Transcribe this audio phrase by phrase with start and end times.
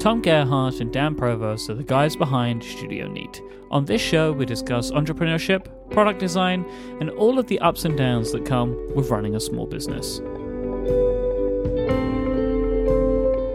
[0.00, 3.42] Tom Gerhardt and Dan Provost are the guys behind Studio Neat.
[3.70, 6.64] On this show, we discuss entrepreneurship, product design,
[7.00, 10.18] and all of the ups and downs that come with running a small business.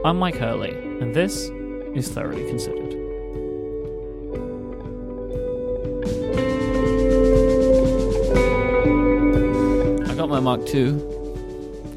[0.05, 0.69] I'm Mike Hurley,
[1.01, 1.49] and this
[1.95, 2.93] is Thoroughly Considered.
[10.07, 10.91] I got my Mark II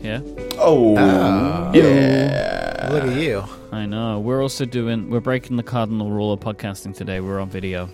[0.03, 0.23] here.
[0.59, 1.71] Oh, Oh.
[1.75, 2.89] yeah.
[2.91, 3.45] Look at you.
[3.71, 4.19] I know.
[4.21, 5.11] We're also doing.
[5.11, 7.21] We're breaking the cardinal rule of podcasting today.
[7.21, 7.91] We're on video.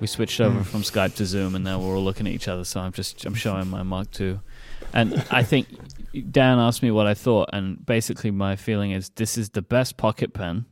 [0.00, 2.64] We switched over from Skype to Zoom, and now we're all looking at each other.
[2.64, 4.40] So I'm just I'm showing my Mark II,
[4.92, 5.68] and I think
[6.30, 9.96] Dan asked me what I thought, and basically my feeling is this is the best
[9.96, 10.64] pocket pen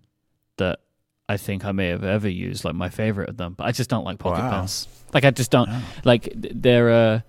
[0.57, 0.81] that
[1.29, 2.65] I think I may have ever used.
[2.65, 4.51] Like my favorite of them, but I just don't like pocket Wow.
[4.51, 4.89] pens.
[5.13, 5.69] Like I just don't
[6.05, 6.91] like they're.
[6.91, 7.21] Uh,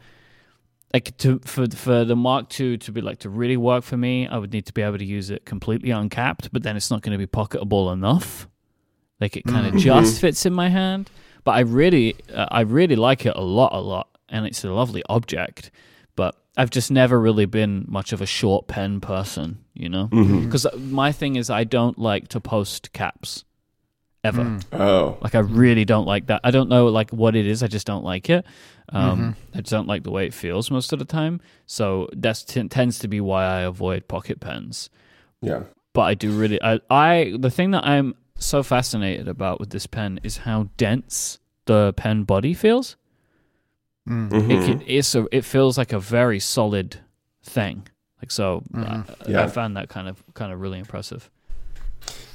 [0.94, 4.28] like to for for the Mark II to be like to really work for me,
[4.28, 7.02] I would need to be able to use it completely uncapped, but then it's not
[7.02, 8.48] going to be pocketable enough.
[9.20, 11.10] Like it kind of just fits in my hand,
[11.44, 14.72] but I really uh, I really like it a lot, a lot, and it's a
[14.72, 15.72] lovely object.
[16.16, 20.66] But I've just never really been much of a short pen person, you know, because
[20.78, 23.46] my thing is I don't like to post caps
[24.24, 24.60] ever.
[24.72, 26.42] Oh, Like I really don't like that.
[26.44, 27.64] I don't know like what it is.
[27.64, 28.46] I just don't like it.
[28.94, 31.40] Um, I just don't like the way it feels most of the time.
[31.66, 34.90] So that t- tends to be why I avoid pocket pens.
[35.42, 35.64] yeah.
[35.94, 36.58] But I do really.
[36.64, 41.38] I, I the thing that I'm so fascinated about with this pen is how dense
[41.66, 42.96] the pen body feels.
[44.08, 44.50] Mhm.
[44.50, 46.98] It can, it's a, it feels like a very solid
[47.44, 47.88] thing.
[48.22, 49.44] Like so, I, Yeah.
[49.44, 51.30] I found that kind of kind of really impressive.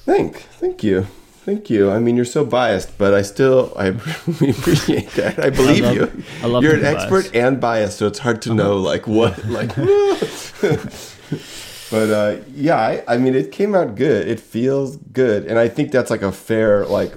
[0.05, 1.07] Thank, thank you,
[1.47, 1.91] thank you.
[1.91, 5.39] I mean, you're so biased, but I still I appreciate that.
[5.39, 6.23] I believe love- you.
[6.43, 7.37] I love you're an expert biased.
[7.37, 9.75] and biased, so it's hard to know like what like.
[11.91, 14.29] but uh, yeah, I, I mean, it came out good.
[14.29, 17.15] It feels good, and I think that's like a fair like.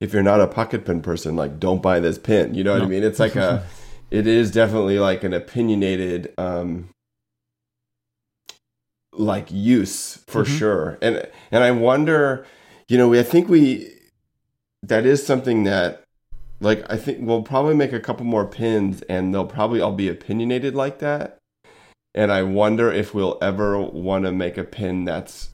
[0.00, 2.54] if you're not a pocket pen person, like don't buy this pen.
[2.54, 3.02] You know what I mean?
[3.02, 3.66] It's like a,
[4.10, 6.90] it is definitely like an opinionated, um,
[9.18, 10.58] like use for Mhm.
[10.58, 10.98] sure.
[11.02, 12.44] And and I wonder,
[12.88, 13.92] you know, we I think we
[14.82, 16.02] that is something that
[16.60, 20.08] like I think we'll probably make a couple more pins and they'll probably all be
[20.08, 21.38] opinionated like that.
[22.14, 25.50] And I wonder if we'll ever want to make a pin that's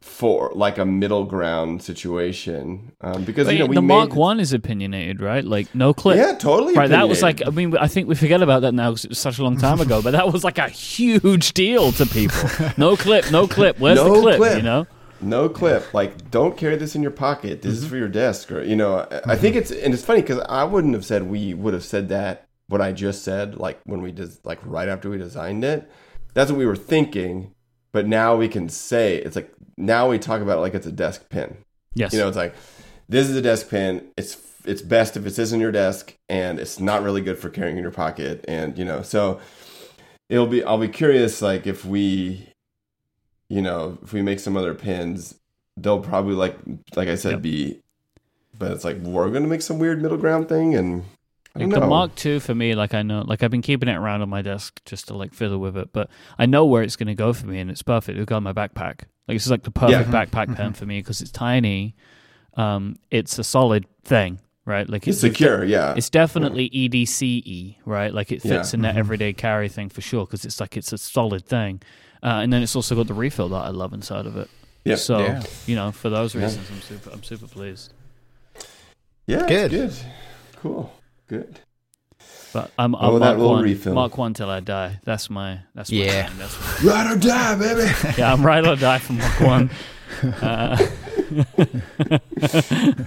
[0.00, 4.14] for like a middle ground situation um, because But you know we the made, Mark
[4.14, 5.44] One is opinionated, right?
[5.44, 6.16] Like no clip.
[6.16, 7.44] yeah totally Right, that was like.
[7.46, 9.56] I mean, I think we forget about that now because it was such a long
[9.58, 12.38] time ago, but that was like a huge deal to people.
[12.76, 13.78] No clip, no clip.
[13.80, 14.56] Where's No the clip, clip.
[14.56, 14.86] You know?
[15.20, 17.82] no clip like don't carry this in your pocket this Mm-hmm.
[17.84, 20.38] is for your desk or you know I- I think it's and it's funny because
[20.48, 24.00] I wouldn't have said we would have said that what I just said like when
[24.00, 25.90] we did like right after we designed it
[26.34, 27.52] that's what we were thinking
[27.90, 30.92] but now we can say it's like now we talk about it like it's a
[30.92, 31.56] desk pin
[31.98, 32.12] Yes.
[32.12, 32.54] You know, it's like
[33.08, 34.06] this is a desk pin.
[34.16, 37.48] It's it's best if it sits in your desk, and it's not really good for
[37.48, 38.44] carrying in your pocket.
[38.46, 39.40] And you know, so
[40.28, 40.62] it'll be.
[40.62, 42.48] I'll be curious, like if we,
[43.48, 45.34] you know, if we make some other pins,
[45.76, 46.56] they'll probably like
[46.94, 47.42] like I said Yep.
[47.42, 47.80] be.
[48.56, 51.04] But it's like we're gonna make some weird middle ground thing, and
[51.56, 51.80] Like the.
[51.80, 54.42] Mark II for me, like I know, like I've been keeping it around on my
[54.42, 57.32] desk just to like fiddle with it, but I know where it's going to go
[57.32, 58.16] for me, and it's perfect.
[58.16, 59.02] It'll go in my backpack.
[59.28, 60.24] Like it's like the perfect Yeah.
[60.24, 61.94] backpack pen for me because it's tiny.
[62.56, 64.88] Um, it's a solid thing, right?
[64.88, 65.94] Like it's secure, yeah.
[65.96, 68.12] It's definitely EDCE, right?
[68.12, 68.76] Like it fits Yeah.
[68.76, 71.82] in that everyday carry thing for sure because it's like it's a solid thing.
[72.22, 74.48] Uh, and then it's also got the refill that I love inside of it.
[74.84, 74.96] Yeah.
[74.96, 75.42] So Yeah.
[75.66, 76.42] you know, for those Yeah.
[76.44, 77.92] reasons, I'm super, I'm super pleased.
[79.26, 79.70] yeah, it's Good.
[79.70, 79.92] good,
[80.56, 80.92] cool,
[81.28, 81.60] good.
[82.52, 83.94] But I'm, Oh, I'm that Mark one, refill.
[83.94, 85.00] Mark one till I die.
[85.04, 86.26] That's my, that's my Yeah.
[86.28, 86.38] thing.
[86.38, 87.90] That's my, Ride or die, baby.
[88.18, 89.70] yeah, I'm right or die for Mark one.
[90.42, 90.76] Uh,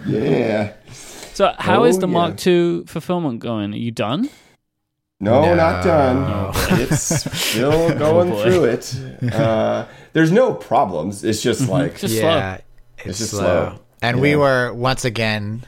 [0.08, 0.74] yeah.
[1.34, 2.14] so how is Oh, the yeah.
[2.14, 3.74] Mark two fulfillment going?
[3.74, 4.30] Are you done?
[5.20, 5.56] No, No.
[5.56, 6.18] not done.
[6.28, 7.02] Oh, It's
[7.38, 8.44] still going boy.
[8.44, 9.34] through it.
[9.34, 11.24] Uh, there's no problems.
[11.24, 12.64] It's just like Just yeah, slow.
[13.06, 13.40] it's, just slow.
[13.40, 13.80] slow.
[14.02, 14.22] And Yeah.
[14.22, 15.64] we were once again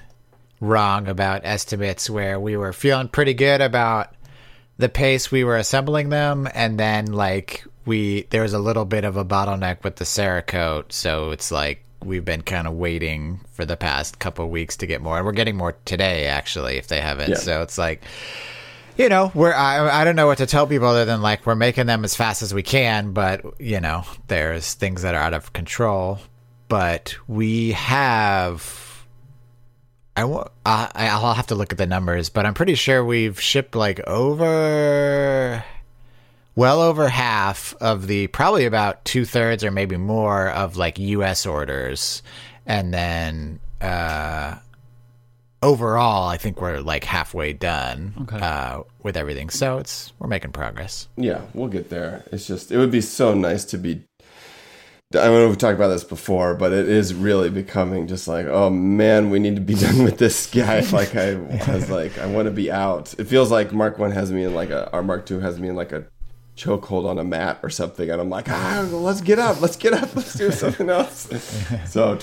[0.64, 4.16] wrong about estimates where we were feeling pretty good about
[4.78, 9.04] the pace we were assembling them and then like we there was a little bit
[9.04, 13.66] of a bottleneck with the Cerakote, so it's like we've been kind of waiting for
[13.66, 17.02] the past couple weeks to get more and we're getting more today actually if they
[17.02, 17.36] haven't Yeah.
[17.36, 18.04] So it's like
[18.98, 21.56] you know, we're I, I don't know what to tell people other than like we're
[21.56, 25.34] making them as fast as we can, but you know, there's things that are out
[25.34, 26.20] of control.
[26.68, 28.62] But we have
[30.16, 33.40] I wa- I I'll have to look at the numbers, but I'm pretty sure we've
[33.42, 35.64] shipped like over
[36.56, 41.46] well over half of the probably about two thirds or maybe more of like U.S.
[41.48, 42.22] orders,
[42.66, 44.58] and then uh,
[45.62, 48.38] overall, I think we're like halfway done Okay.
[48.38, 49.50] uh, with everything.
[49.50, 51.08] So it's we're making progress.
[51.18, 52.24] Yeah, we'll get there.
[52.32, 54.04] It's just it would be so nice to be.
[55.16, 58.28] I don't know if we talked about this before, but it is really becoming just
[58.28, 60.82] like, oh man, we need to be done with this guy.
[60.92, 61.36] Like I
[61.74, 63.14] was like, I want to be out.
[63.20, 65.70] It feels like Mark One has me in like a, or Mark Two has me
[65.70, 66.06] in like a
[66.58, 69.94] chokehold on a mat or something, and I'm like, ah, let's get up, let's get
[69.94, 71.28] up, let's do something else.
[71.88, 72.20] so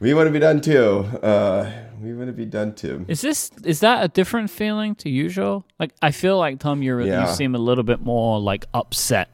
[0.00, 1.04] we want to be done too.
[1.22, 1.70] Uh,
[2.00, 3.04] we want to be done too.
[3.08, 5.64] Is this is that a different feeling to usual?
[5.78, 7.28] Like I feel like Tom, you're Yeah.
[7.28, 9.28] you seem a little bit more like upset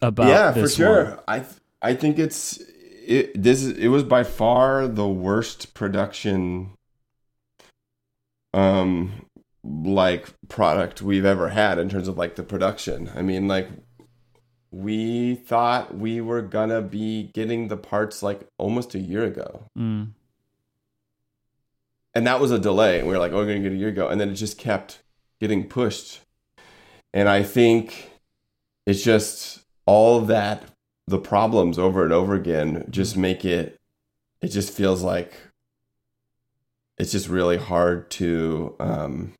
[0.00, 1.18] about yeah for sure one.
[1.26, 1.52] i th-
[1.82, 2.60] i think it's
[3.06, 6.70] it this is it was by far the worst production
[8.54, 9.12] um
[9.64, 13.68] like product we've ever had in terms of like the production i mean like
[14.70, 20.12] we thought we were gonna be getting the parts like almost a year ago Mm.
[22.14, 23.02] and that was a delay.
[23.02, 25.02] We were like, "Oh, we're gonna get a year ago," and then it just kept
[25.40, 26.20] getting pushed.
[27.14, 28.10] And I think
[28.86, 30.64] it's just all that
[31.08, 33.76] the problems over and over again just make it.
[34.40, 35.32] It just feels like
[36.98, 39.32] it's just really hard to um,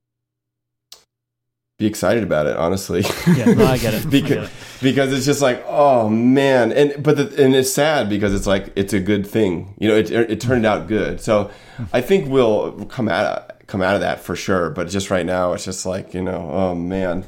[1.79, 2.57] be excited about it.
[2.57, 3.03] Honestly,
[3.37, 4.07] Yeah, no, I get it.
[4.11, 4.51] Because get it.
[4.81, 8.73] because it's just like oh man and but the, and it's sad because it's like
[8.77, 11.51] it's a good thing you know it, it turned out good so
[11.93, 15.53] i think we'll come out come out of that for sure but just right now
[15.53, 17.25] it's just like you know oh man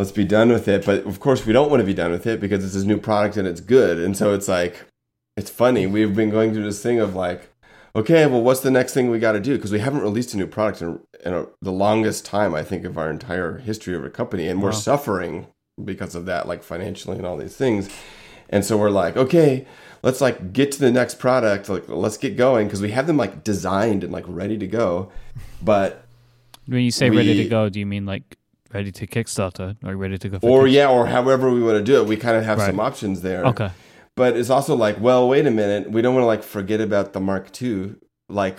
[0.00, 0.86] let's be done with it.
[0.86, 2.98] But of course we don't want to be done with it because it's this new
[2.98, 3.98] product and it's good.
[3.98, 4.86] And so it's like
[5.36, 5.86] it's funny.
[5.86, 7.50] We've been going through this thing of like
[7.94, 9.56] okay well what's the next thing we got to do?
[9.56, 12.84] Because we haven't released a new product in, in a, the longest time i think
[12.84, 14.48] of our entire history of a company.
[14.48, 15.46] And we're suffering
[15.84, 17.90] because of that like financially and all these things.
[18.48, 19.66] And so we're like okay
[20.02, 21.68] let's like get to the next product.
[21.68, 22.68] Like let's get going.
[22.68, 25.12] Because we have them like designed and like ready to go.
[25.60, 26.06] But
[26.66, 28.38] When you say ready to go, do you mean like
[28.72, 30.38] ready to Kickstarter or ready to go?
[30.38, 32.66] For or yeah or however we want to do it we kind of have Right.
[32.66, 33.70] some options there Okay.
[34.16, 37.12] but it's also like well wait a minute we don't want to like forget about
[37.12, 37.94] the mark ii
[38.28, 38.58] like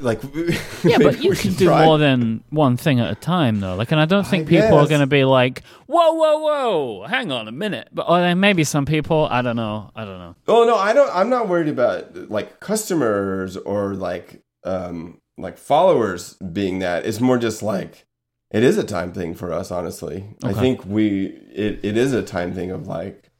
[0.00, 0.20] like
[0.84, 1.84] Yeah, but you we can should do try.
[1.84, 3.76] more than one thing at a time, though.
[3.76, 7.06] Like, and I don't I think people are going to be like, "Whoa, whoa, whoa,
[7.06, 10.18] hang on a minute." But or then maybe some people, I don't know, I don't
[10.18, 10.34] know.
[10.48, 11.08] Oh no, I don't.
[11.14, 17.06] I'm not worried about like customers or like um like followers being that.
[17.06, 18.04] It's more just like
[18.50, 19.70] it is a time thing for us.
[19.70, 23.30] Honestly, I think we it, it is a time thing of like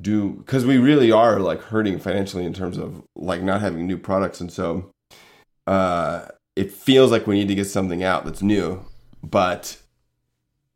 [0.00, 3.98] do because we really are like hurting financially in terms of like not having new
[3.98, 4.90] products, and so
[5.66, 8.84] uh it feels like we need to get something out that's new,
[9.22, 9.78] but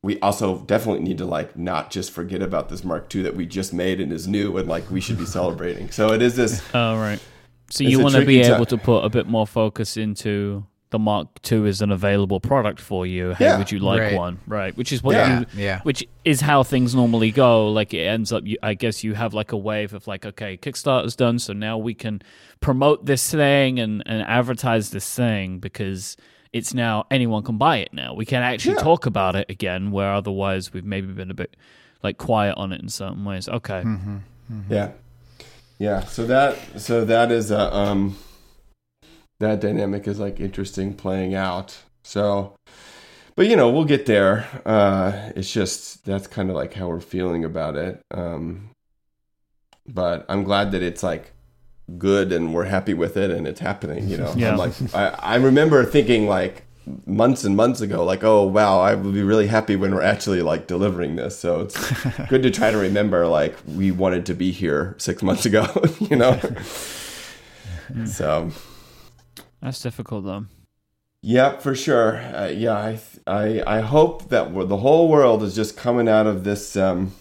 [0.02, 3.44] we also definitely need to like not just forget about this Mark II that we
[3.44, 5.90] just made and is new and like we should be celebrating.
[5.90, 7.18] So it is this Oh, right.
[7.70, 10.64] So you want to be able to put a bit more focus into
[10.96, 13.34] the Mark II is an available product for you.
[13.34, 13.58] Hey, Yeah.
[13.58, 14.14] would you like Right.
[14.14, 14.38] one?
[14.46, 14.74] Right.
[14.76, 15.40] Which is what Yeah.
[15.40, 15.80] you Yeah.
[15.82, 17.70] which is how things normally go.
[17.70, 20.56] Like it ends up, you, I guess you have like a wave of like, okay,
[20.56, 22.22] Kickstarter's done, so now we can
[22.60, 26.16] promote this thing and, and advertise this thing because
[26.54, 28.14] it's now anyone can buy it now.
[28.14, 28.82] We can actually Yeah.
[28.84, 31.54] talk about it again, where otherwise we've maybe been a bit
[32.02, 33.48] like quiet on it in certain ways.
[33.48, 33.82] Okay,
[34.70, 34.90] yeah.
[35.78, 36.00] Yeah.
[36.04, 38.16] So that so that is a um
[39.38, 41.76] that dynamic is like interesting playing out.
[42.02, 42.54] So
[43.34, 44.48] but you know, we'll get there.
[44.64, 48.02] Uh it's just that's kind of like how we're feeling about it.
[48.10, 48.70] Um
[49.86, 51.32] but I'm glad that it's like
[51.98, 54.32] good and we're happy with it and it's happening, you know.
[54.36, 54.52] Yeah.
[54.52, 56.66] I'm like I, I remember thinking like
[57.04, 60.42] months and months ago, like, oh wow, I will be really happy when we're actually
[60.42, 61.38] like delivering this.
[61.38, 65.46] So it's good to try to remember like we wanted to be here six months
[65.46, 65.66] ago,
[66.00, 66.40] you know.
[68.06, 68.50] so
[69.60, 70.46] that's difficult though.
[71.22, 72.18] yeah, for sure.
[72.18, 76.44] Uh, yeah, I I I hope that the whole world is just coming out of
[76.44, 77.12] this um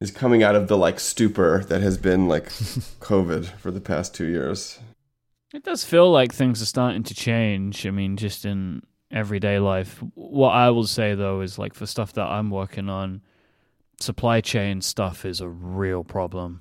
[0.00, 2.44] is coming out of the like stupor that has been like
[3.00, 4.78] COVID for the past two years.
[5.52, 7.86] It does feel like things are starting to change.
[7.86, 10.02] I mean, just in everyday life.
[10.14, 13.22] What I will say though is like for stuff that I'm working on,
[13.98, 16.60] supply chain stuff is a real problem.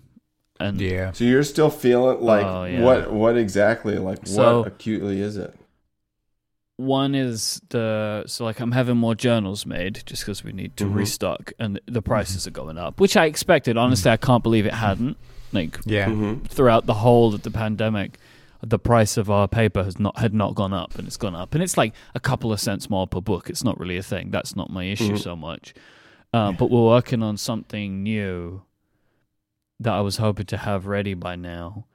[0.59, 1.11] And Yeah.
[1.13, 2.81] So you're still feeling like Oh, yeah.
[2.81, 5.55] what what exactly like So- what acutely is it?
[6.77, 10.85] one is the so like I'm having more journals made just because we need to
[10.85, 10.95] Mhm.
[10.95, 13.75] restock, and the prices are going up, which I expected.
[13.77, 15.17] Honestly, I can't believe it hadn't.
[15.51, 16.07] Like Yeah.
[16.07, 16.47] Mhm.
[16.47, 18.17] throughout the whole of the pandemic,
[18.61, 21.53] the price of our paper has not had not gone up, and it's gone up,
[21.53, 23.49] and it's like a couple of cents more per book.
[23.49, 24.31] It's not really a thing.
[24.31, 25.19] That's not my issue Mhm.
[25.19, 25.73] so much.
[26.33, 28.61] Uh, but we're working on something new
[29.79, 31.85] that I was hoping to have ready by now,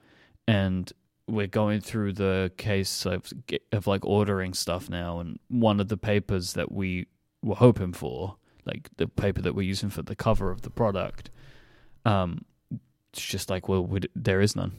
[0.49, 0.91] and
[1.26, 3.33] we're going through the case of
[3.73, 5.21] of like ordering stuff now.
[5.21, 7.07] And one of the papers that we
[7.43, 11.31] were hoping for, like the paper that we're using for the cover of the product,
[12.05, 12.45] um,
[13.12, 14.73] it's just like well, we, there is none.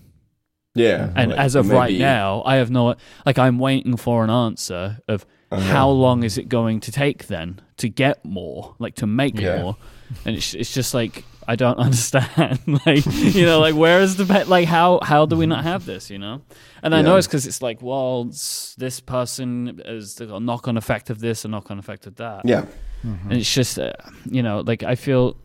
[0.73, 1.11] Yeah.
[1.15, 2.95] And like, as of right now, I have no
[3.25, 5.61] like I'm waiting for an answer of Uh-huh.
[5.61, 9.61] how long is it going to take then to get more, like to make Yeah.
[9.61, 9.77] more,
[10.25, 14.25] and it's it's just like I don't understand, like you know, like where is the
[14.25, 16.41] pe- like how how do we not have this, you know?
[16.83, 20.77] And I know it's because it's like well, it's, this person is a knock on
[20.77, 22.65] effect of this, a knock on effect of that, Yeah.
[23.03, 23.93] and it's just uh,
[24.29, 25.37] you know like i feel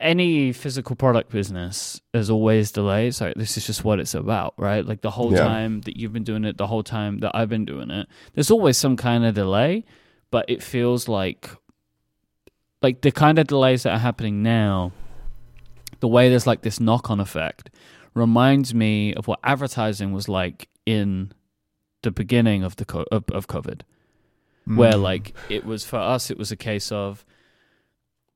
[0.00, 4.86] any physical product business there's always delays like this is just what it's about right
[4.86, 5.38] like the whole Yeah.
[5.44, 8.50] time that you've been doing it the whole time that i've been doing it there's
[8.50, 9.84] always some kind of delay
[10.30, 11.50] but it feels like
[12.82, 14.92] like the kind of delays that are happening now
[16.00, 17.70] the way there's like this knock-on effect
[18.14, 21.32] reminds me of what advertising was like in
[22.02, 23.82] the beginning of the co- of, of covid.
[24.64, 25.02] Where mm.
[25.02, 27.24] like it was for us it was a case of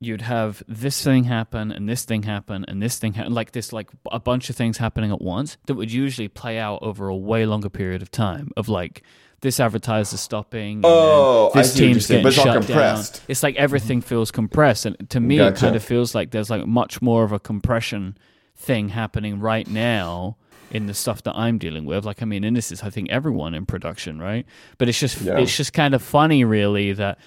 [0.01, 3.73] you'd have this thing happen and this thing happen and this thing happen like this
[3.73, 7.17] like a bunch of things happening at once that would usually play out over a
[7.17, 9.03] way longer period of time of like
[9.41, 13.15] this advertiser stopping Oh, this team's getting but it's shut compressed.
[13.15, 14.09] down it's like everything mm-hmm.
[14.09, 17.33] feels compressed and to me it kind of feels like there's like much more of
[17.33, 18.19] a compression
[18.55, 20.37] thing happening right now
[20.71, 22.05] in the stuff that I'm dealing with.
[22.05, 24.45] Like, I mean, and this is, I think, everyone in production, right?
[24.79, 25.39] But it's just, Yeah.
[25.39, 27.19] it's just kind of funny, really, that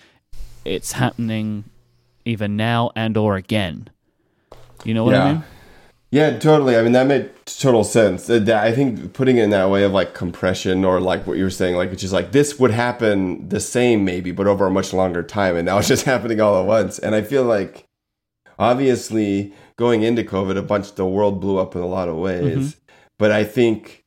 [0.66, 1.64] it's happening
[2.30, 3.90] either now and or again.
[4.86, 5.44] You know what I mean?
[6.12, 6.76] Yeah, totally.
[6.76, 8.30] I mean, that made total sense.
[8.30, 11.44] Uh, I think putting it in that way of like compression or like what you
[11.44, 14.72] were saying, like it's just like this would happen the same maybe, but over a
[14.72, 16.98] much longer time, and now it's just happening all at once.
[16.98, 17.86] And I feel like
[18.58, 22.78] obviously going into COVID, a bunch the world blew up in a lot of ways,
[23.20, 24.04] but I think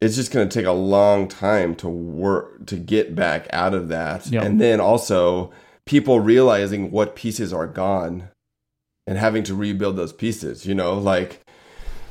[0.00, 3.88] it's just going to take a long time to work to get back out of
[3.88, 4.44] that, Yep.
[4.44, 5.50] and then also
[5.88, 8.28] people realizing what pieces are gone
[9.06, 10.98] and having to rebuild those pieces you know?
[10.98, 11.40] Like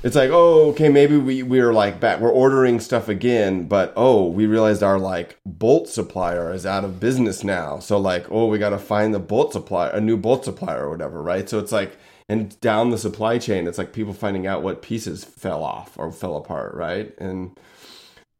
[0.01, 4.27] it's like oh okay maybe we we're like back we're ordering stuff again but oh
[4.27, 7.77] we realized our like bolt supplier is out of business now.
[7.77, 10.89] So like oh we got to find the bolt supplier a new bolt supplier or
[10.89, 11.47] whatever right?
[11.47, 15.23] So it's like and down the supply chain it's like people finding out what pieces
[15.23, 17.15] fell off or fell apart right?
[17.19, 17.55] And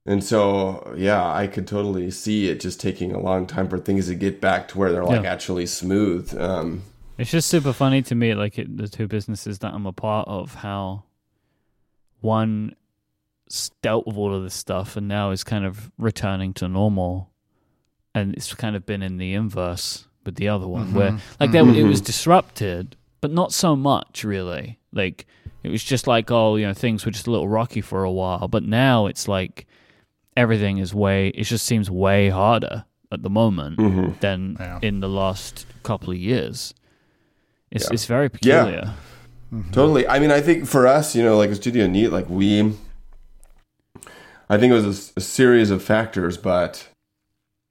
[0.08, 4.08] and so yeah i could totally see it just taking a long time for things
[4.08, 5.32] to get back to where they're like Yeah.
[5.32, 6.82] actually smooth um
[7.20, 10.28] It's just super funny to me, like it, the two businesses that I'm a part
[10.28, 11.04] of, how
[12.22, 12.76] one
[13.50, 17.32] s- dealt with all of this stuff and now is kind of returning to normal,
[18.14, 21.68] and it's kind of been in the inverse with the other one, where like there,
[21.68, 24.78] it was disrupted, but not so much really.
[24.94, 25.26] Like
[25.64, 28.12] it was just like oh, you know, things were just a little rocky for a
[28.12, 29.66] while, but now it's like
[30.38, 31.30] everything is way.
[31.30, 34.20] It just seems way harder at the moment mhm.
[34.20, 34.80] than Yeah.
[34.82, 36.74] in the last couple of years.
[37.72, 37.94] It's Yeah.
[37.94, 38.64] it's very peculiar.
[38.64, 38.94] Yeah.
[39.50, 39.74] peculiar.
[39.74, 40.08] Totally.
[40.08, 42.74] I mean, I think for us, you know, like a Studio Neat, like we,
[44.50, 46.88] I think it was a series of factors, but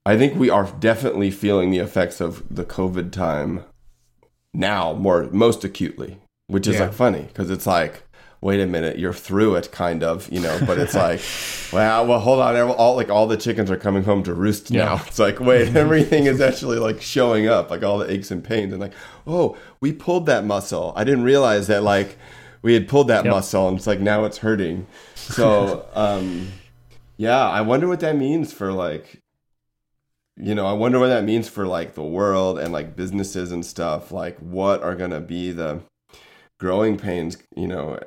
[0.04, 3.64] I think we are definitely feeling the effects of the COVID time
[4.54, 6.82] now more most acutely, which is Yeah.
[6.86, 8.05] like funny because it's like,
[8.46, 10.56] wait a minute, you're through it, kind of, you know.
[10.64, 11.20] But it's like,
[11.72, 14.94] well, well, hold on, all like all the chickens are coming home to roost now.
[14.94, 15.04] Yeah.
[15.06, 18.72] It's like, wait, everything is actually like showing up, like all the aches and pains,
[18.72, 18.94] and like,
[19.26, 20.92] oh, we pulled that muscle.
[20.94, 22.16] I didn't realize that like
[22.62, 23.32] we had pulled that Yep.
[23.34, 24.86] muscle, and it's like now it's hurting.
[25.16, 26.52] So, um,
[27.16, 29.22] yeah, I wonder what that means for like
[30.38, 33.64] you know, I wonder what that means for like the world and like businesses and
[33.64, 34.12] stuff.
[34.12, 35.80] Like, what are going to be the
[36.58, 37.98] growing pains, you know,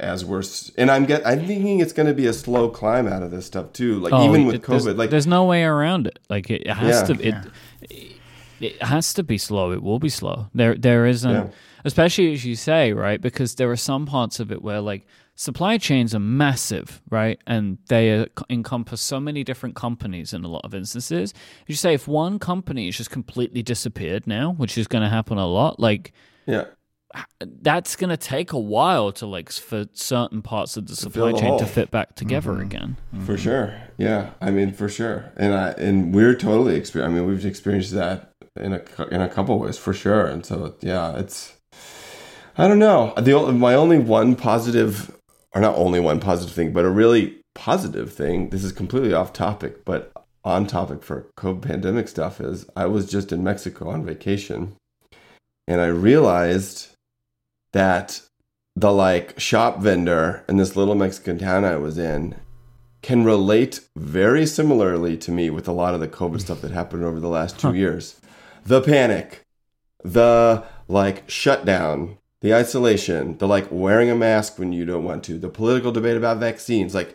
[0.00, 0.42] as we're,
[0.78, 3.46] and I'm get, I'm thinking it's going to be a slow climb out of this
[3.46, 4.00] stuff too.
[4.00, 6.18] Like, even with Oh, it- there's- COVID, like, there's no way around it.
[6.28, 7.14] Like it, it has Yeah.
[7.16, 8.14] to it,
[8.60, 9.72] it has to be slow.
[9.72, 10.48] It will be slow.
[10.54, 11.48] There there isn't Yeah.
[11.84, 13.20] especially as you say, right?
[13.20, 17.38] Because there are some parts of it where like supply chains are massive, right?
[17.46, 21.34] And they uh, encompass so many different companies in a lot of instances.
[21.34, 25.10] As you say, if one company has just completely disappeared now, which is going to
[25.10, 26.12] happen a lot, like
[26.46, 26.64] yeah,
[27.40, 31.38] that's going to take a while to like for certain parts of the supply the
[31.38, 32.62] chain to fit back together mm-hmm.
[32.62, 32.96] again.
[33.24, 33.74] for sure.
[33.98, 34.30] Yeah.
[34.40, 35.32] I mean, for sure.
[35.36, 39.28] And I, and we're totally experiencing, I mean, we've experienced that in a, in a
[39.28, 40.26] couple ways for sure.
[40.26, 41.54] And so, yeah, it's,
[42.58, 43.12] I don't know.
[43.16, 45.14] The o- my only one positive,
[45.54, 48.50] or not only one positive thing, but a really positive thing.
[48.50, 50.12] This is completely off topic, but
[50.44, 54.76] on topic for COVID pandemic stuff is I was just in Mexico on vacation
[55.68, 56.88] and I realized
[57.76, 58.22] that
[58.74, 62.34] the like shop vendor in this little Mexican town I was in
[63.02, 67.04] can relate very similarly to me with a lot of the COVID stuff that happened
[67.04, 67.74] over the last two Huh.
[67.74, 68.18] years.
[68.64, 69.42] The panic,
[70.02, 75.38] the like shutdown, the isolation, the like wearing a mask when you don't want to,
[75.38, 77.14] the political debate about vaccines, like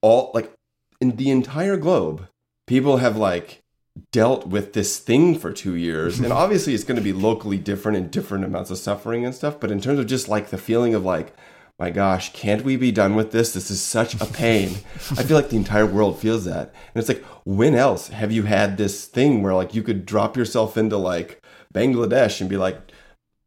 [0.00, 0.52] all like
[1.00, 2.26] in the entire globe,
[2.66, 3.61] people have like
[4.10, 6.18] dealt with this thing for two years.
[6.18, 9.60] And obviously it's going to be locally different and different amounts of suffering and stuff.
[9.60, 11.34] But in terms of just like the feeling of like,
[11.78, 13.52] my gosh, can't we be done with this?
[13.52, 14.68] This is such a pain.
[15.10, 16.72] I feel like the entire world feels that.
[16.94, 20.36] And it's like, when else have you had this thing where like you could drop
[20.36, 21.42] yourself into like
[21.74, 22.80] Bangladesh and be like,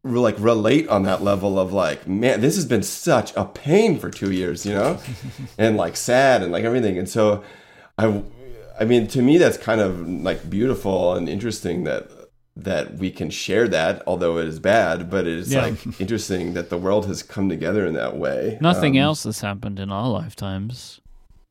[0.04, 4.12] like relate on that level of like, man, this has been such a pain for
[4.12, 5.00] two years, you know,
[5.58, 7.00] and like sad and like everything.
[7.00, 7.44] And so,
[7.98, 8.22] I,
[8.80, 12.10] I mean, to me, that's kind of like beautiful and interesting that
[12.58, 15.10] that we can share that, although it is bad.
[15.10, 15.64] But it is Yeah.
[15.66, 18.58] like interesting that the world has come together in that way.
[18.62, 21.02] Nothing Um, else has happened in our lifetimes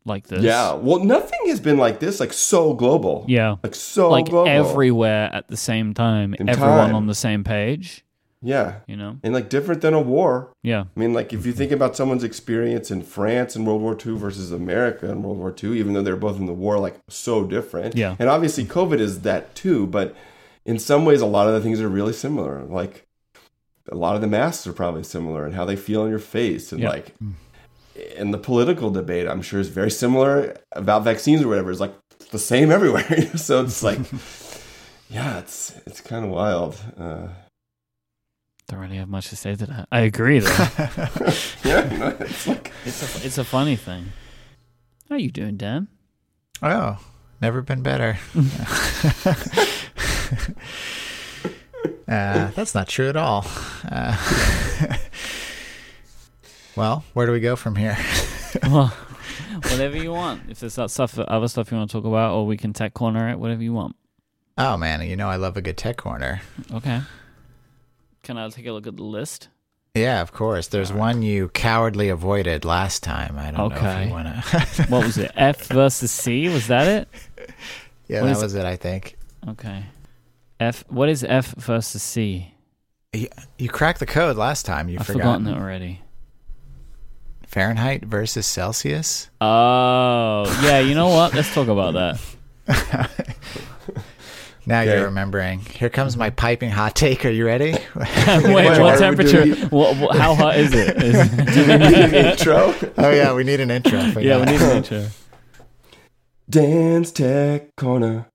[0.07, 0.43] like this.
[0.43, 0.75] Yeah.
[0.75, 3.25] Well, nothing has been like this, like so global.
[3.29, 3.57] Yeah.
[3.63, 4.49] Like so like global.
[4.51, 6.95] everywhere at the same time, In everyone time.
[6.95, 8.04] on the same page,
[8.45, 8.77] Yeah.
[8.87, 9.19] you know?
[9.25, 10.53] And like different than a war.
[10.63, 10.85] Yeah.
[10.97, 14.17] I mean, like if you think about someone's experience in France in World War II
[14.17, 17.45] versus America in World War II, even though they're both in the war, like so
[17.45, 17.97] different.
[17.97, 18.15] Yeah.
[18.19, 20.15] And obviously, COVID is that too, but
[20.65, 22.63] in some ways, a lot of the things are really similar.
[22.65, 23.07] Like
[23.91, 26.73] a lot of the masks are probably similar and how they feel on your face,
[26.73, 26.91] and Yeah.
[26.91, 27.15] like,
[28.17, 31.71] and the political debate, I'm sure is very similar about vaccines or whatever.
[31.71, 31.95] It's like
[32.31, 33.05] the same everywhere.
[33.37, 34.01] so it's like,
[35.11, 36.77] yeah, it's it's kind of wild.
[36.99, 37.29] Uh,
[38.69, 39.89] Don't really have much to say to that.
[39.93, 40.49] I agree, though.
[41.65, 42.73] yeah, you know, it's like.
[42.85, 44.13] it's a it's a funny thing.
[45.09, 45.89] How are you doing, Dan?
[46.63, 46.99] Oh,
[47.43, 48.19] never been better.
[52.09, 53.45] uh, that's not true at all.
[53.87, 54.17] Uh,
[56.77, 57.99] well, where do we go from here?
[58.63, 58.89] well,
[59.57, 60.49] whatever you want.
[60.49, 62.95] If there's that stuff, other stuff you want to talk about, or we can tech
[62.95, 63.95] corner it, whatever you want.
[64.57, 66.41] Oh man, you know I love a good tech corner.
[66.73, 67.03] Okay.
[68.25, 69.49] Can I take a look at the list?
[69.95, 70.67] Yeah, of course.
[70.69, 73.39] There's one you cowardly avoided last time.
[73.39, 74.87] I don't know if you want to.
[74.89, 75.31] What was it?
[75.37, 76.49] F versus C?
[76.49, 77.09] Was that it?
[78.09, 78.65] yeah, What that is- was it.
[78.65, 79.17] I think
[79.49, 79.85] Okay.
[80.59, 80.85] F.
[80.89, 82.51] What is F versus C?
[83.13, 84.89] you, you cracked the code last time.
[84.89, 86.01] You've I've forgotten forgotten it already.
[87.47, 89.29] Fahrenheit versus Celsius.
[89.41, 90.81] Oh, yeah.
[90.81, 91.35] You know what?
[91.35, 92.21] Let's talk about that.
[94.67, 94.97] Now Okay.
[94.97, 95.61] you're remembering.
[95.61, 96.37] Here comes my mm-hmm.
[96.37, 97.25] piping hot take.
[97.25, 97.73] Are you ready?
[97.95, 99.47] Wait, Why what temperature?
[99.67, 100.97] What, what, how hot is it?
[101.03, 102.75] Is- Do we need an intro?
[102.97, 104.11] oh yeah, we need an intro.
[104.13, 105.07] For yeah, we need an intro.
[106.49, 108.27] Dan's Tech Corner.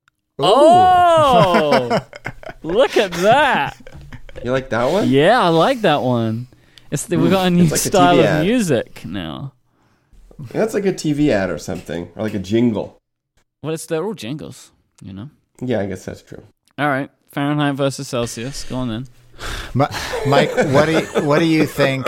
[0.42, 2.00] Oh,
[2.64, 3.76] look at that!
[4.44, 5.10] You like that one?
[5.10, 6.48] Yeah, I like that one.
[6.92, 8.46] It's the, we've got a mm, new like style TV of ad.
[8.46, 9.54] music now.
[10.52, 12.98] That's like a TV ad or something, or like a jingle.
[13.62, 15.30] Well, it's they're all jingles, you know.
[15.62, 16.44] Yeah, I guess that's true.
[16.78, 18.64] All right, Fahrenheit versus Celsius.
[18.64, 19.08] Go on then.
[19.74, 19.86] Mi-
[20.28, 22.08] Mike, what do you, what do you think?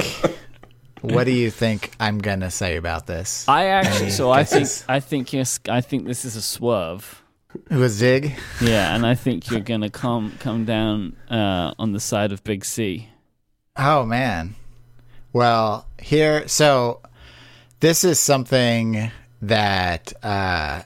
[1.01, 3.47] What do you think I'm gonna say about this?
[3.47, 4.69] I actually, so I think.
[4.87, 7.23] I think yes, I think this is a swerve.
[7.69, 8.33] With Zig?
[8.61, 12.63] Yeah, and I think you're gonna come come down uh, on the side of Big
[12.63, 13.09] C.
[13.75, 14.55] Oh man.
[15.33, 17.01] Well, here so
[17.79, 19.11] this is something
[19.41, 20.83] that uh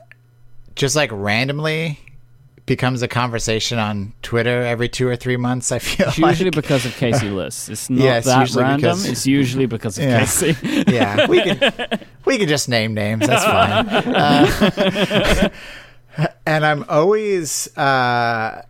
[0.76, 2.00] just like randomly
[2.66, 6.32] becomes a conversation on Twitter every two or three months, I feel It's like.
[6.32, 7.70] usually because of Casey Liss.
[7.74, 8.78] It's not Yeah, it's that random.
[8.82, 10.20] because- It's usually because of Yeah.
[10.20, 10.56] Casey.
[10.88, 13.28] yeah, we can we can just name names.
[13.28, 13.88] That's fine.
[14.16, 15.50] Uh,
[16.46, 18.62] and I'm always uh,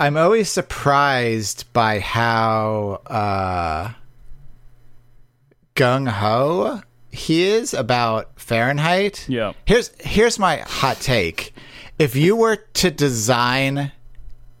[0.00, 3.92] I'm always surprised by how uh,
[5.74, 9.26] gung ho he is about Fahrenheit.
[9.28, 9.52] yeah.
[9.64, 11.54] Here's here's my hot take.
[11.98, 13.90] If you were to design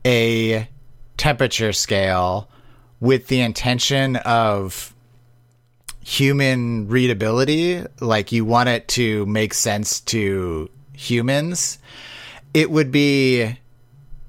[0.04, 0.68] a
[1.16, 2.48] temperature scale
[2.98, 4.92] with the intention of
[6.04, 11.78] human readability, like you want it to make sense to humans,
[12.54, 13.56] it would be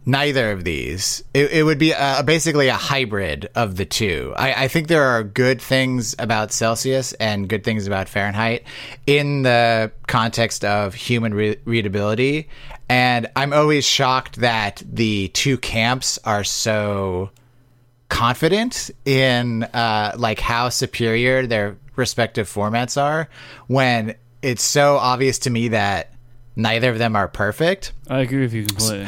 [0.09, 1.23] neither of these.
[1.33, 4.33] It, it would be uh basically a hybrid of the two.
[4.35, 8.63] I, I think there are good things about Celsius and good things about Fahrenheit
[9.05, 12.49] in the context of human re- readability.
[12.89, 17.29] And I'm always shocked that the two camps are so
[18.09, 23.29] confident in uh, like how superior their respective formats are
[23.67, 26.13] when it's so obvious to me that
[26.55, 27.93] neither of them are perfect.
[28.09, 29.07] I agree with you completely.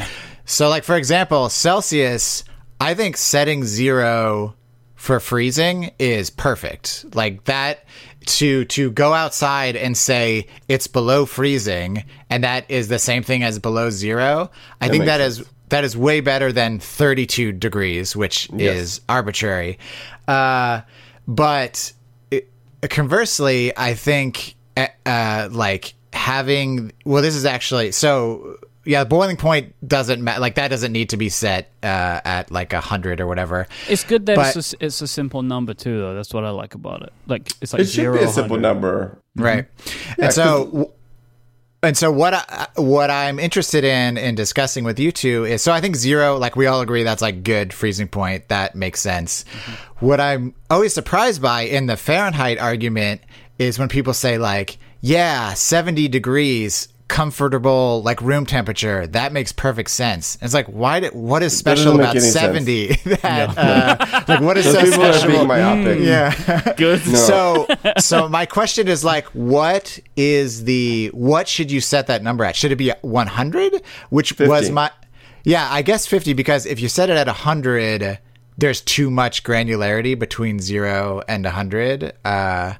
[0.51, 2.43] So, like for example, Celsius,
[2.81, 4.55] I think setting zero
[4.95, 7.05] for freezing is perfect.
[7.15, 7.85] Like that
[8.25, 13.43] to to go outside and say it's below freezing and that is the same thing
[13.43, 14.51] as below zero.
[14.81, 18.75] I think makes that is that is way better than 32 degrees, which Yes.
[18.75, 19.79] is arbitrary.
[20.27, 20.81] Uh,
[21.29, 21.93] but
[22.29, 22.51] it,
[22.89, 28.57] conversely, I think uh, uh, like having well, this is actually so.
[28.83, 30.39] Yeah, boiling point doesn't matter.
[30.41, 33.67] Like that doesn't need to be set uh, at like a hundred or whatever.
[33.87, 36.15] It's good that But- it's, a, it's a simple number too, though.
[36.15, 37.13] That's what I like about it.
[37.27, 38.17] Like it's like It should zero.
[38.17, 39.17] be a simple number.
[39.35, 39.65] right
[40.17, 40.93] Yeah, and so
[41.83, 45.71] and so what I, what i'm interested in in discussing with you two is so
[45.71, 49.45] i think zero like we all agree that's like good freezing point that makes sense
[49.99, 53.21] what i'm always surprised by in the fahrenheit argument
[53.57, 59.05] is when people say like yeah 70 degrees comfortable like room temperature.
[59.05, 60.37] That makes perfect sense.
[60.41, 62.87] It's like why did what is special about 70
[63.21, 65.99] that uh, like what is Those so people are special being myopic.
[65.99, 66.73] yeah.
[66.77, 67.01] Good.
[67.01, 67.67] so
[67.99, 72.55] so my question is like what is the what should you set that number at?
[72.55, 74.89] Should it be 100 which was my
[75.43, 78.19] yeah i guess 50 because if you set it at 100
[78.57, 82.73] there's too much granularity between 0 and 100 uh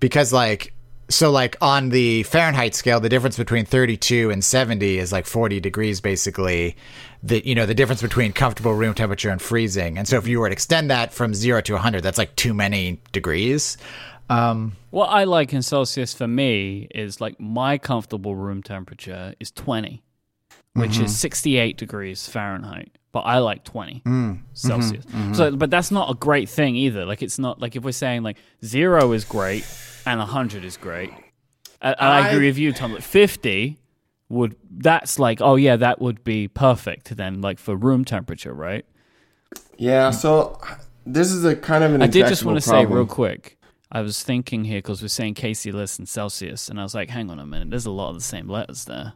[0.00, 0.74] because like
[1.12, 5.60] so like on the fahrenheit scale the difference between 32 and 70 is like 40
[5.60, 6.76] degrees basically
[7.22, 10.40] the you know the difference between comfortable room temperature and freezing and so if you
[10.40, 13.76] were to extend that from 0 to 100 that's like too many degrees
[14.30, 19.50] um What I like in Celsius for me is like my comfortable room temperature is
[19.50, 20.02] 20,
[20.74, 21.04] which Mm-hmm.
[21.04, 22.92] is 68 degrees Fahrenheit.
[23.12, 25.04] But I like 20 Mm, Celsius.
[25.04, 27.04] mm-hmm, So, but that's not a great thing either.
[27.04, 29.64] Like, it's not like if we're saying like zero is great
[30.06, 31.10] and 100 is great.
[31.80, 32.92] And and I, I- agree with you, Tom.
[32.94, 33.78] Like 50
[34.28, 38.84] would, that's like, oh yeah, that would be perfect then, like for room temperature, right?
[39.76, 40.60] Yeah, so
[41.04, 43.58] this is a kind of an I did just want to say real quick.
[43.90, 47.10] I was thinking here because we're saying Casey Liss and Celsius, and I was like,
[47.10, 49.14] hang on a minute, there's a lot of the same letters there.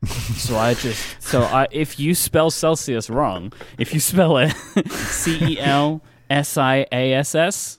[0.06, 4.52] so I just so I if you spell Celsius wrong, if you spell it
[4.88, 7.77] C E L S I A S S,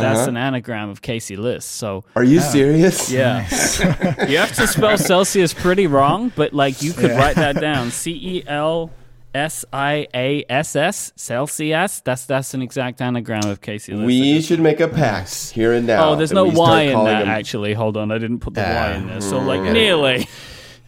[0.00, 0.28] that's Uh-huh.
[0.30, 1.64] an anagram of Casey Liss.
[1.64, 3.10] So Are you serious?
[3.10, 3.46] yeah,
[4.28, 8.12] you have to spell Celsius pretty wrong, but like you could write that down C
[8.12, 8.90] E L
[9.34, 12.00] S I A S S Celsius.
[12.00, 14.06] That's that's an exact anagram of Casey Liss.
[14.06, 16.10] We should make a pact here and now.
[16.10, 17.74] Oh, there's no Y in calling that them- actually.
[17.74, 19.20] Hold on, I didn't put the Y Uh, in there.
[19.20, 20.26] So like okay.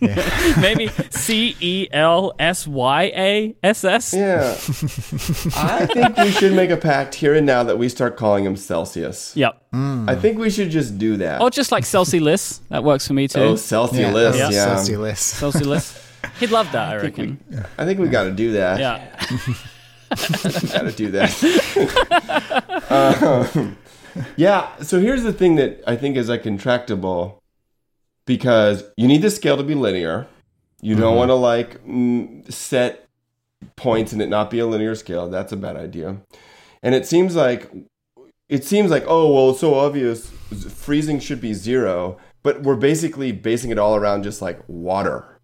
[0.01, 0.23] Nearly.
[0.61, 4.15] Maybe C E L S Y A S S.
[4.15, 4.41] Yeah.
[5.57, 8.57] I think we should make a pact here and now that we start calling him
[8.57, 9.37] Celsius.
[9.37, 9.63] Yep.
[9.73, 11.41] I think we should just do that.
[11.41, 12.61] Or just like Celsius.
[12.69, 13.41] That works for me too.
[13.41, 14.51] oh, Celsius, yeah, yeah.
[14.51, 15.21] Celsius.
[15.21, 16.07] Celsius.
[16.39, 17.39] He'd love that, I reckon.
[17.79, 18.81] I think we got to do that.
[18.81, 19.07] Yeah.
[20.73, 21.31] got to do that.
[22.91, 23.77] um,
[24.37, 24.77] yeah.
[24.83, 27.40] So here's the thing that I think is like intractable
[28.27, 30.27] because you need the scale to be linear.
[30.83, 33.07] You don't want to like mm, set
[33.77, 35.29] points and it not be a linear scale.
[35.29, 36.17] That's a bad idea.
[36.83, 37.71] And it seems like
[38.49, 40.31] it seems like oh well, it's so obvious.
[40.31, 45.41] Freezing should be zero, but we're basically basing it all around just like water.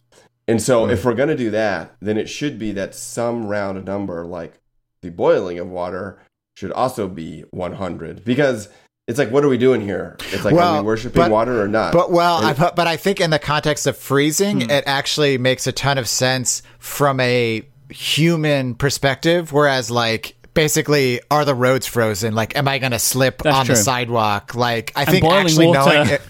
[0.48, 3.84] And so if we're going to do that, then it should be that some round
[3.84, 4.60] number like
[5.02, 6.22] the boiling of water
[6.56, 8.68] should also be 100 because
[9.06, 10.16] it's like what are we doing here?
[10.32, 11.92] It's like are we worshiping but- water or not?
[11.92, 14.70] But well, I, And- but but I think in the context of freezing, Hmm.
[14.70, 19.52] it actually makes a ton of sense from a human perspective.
[19.52, 22.34] Whereas, like, basically, are the roads frozen?
[22.34, 24.54] Like, am I going to slip That's on the sidewalk?
[24.56, 26.22] Like, I And think boiling actually water- knowing it.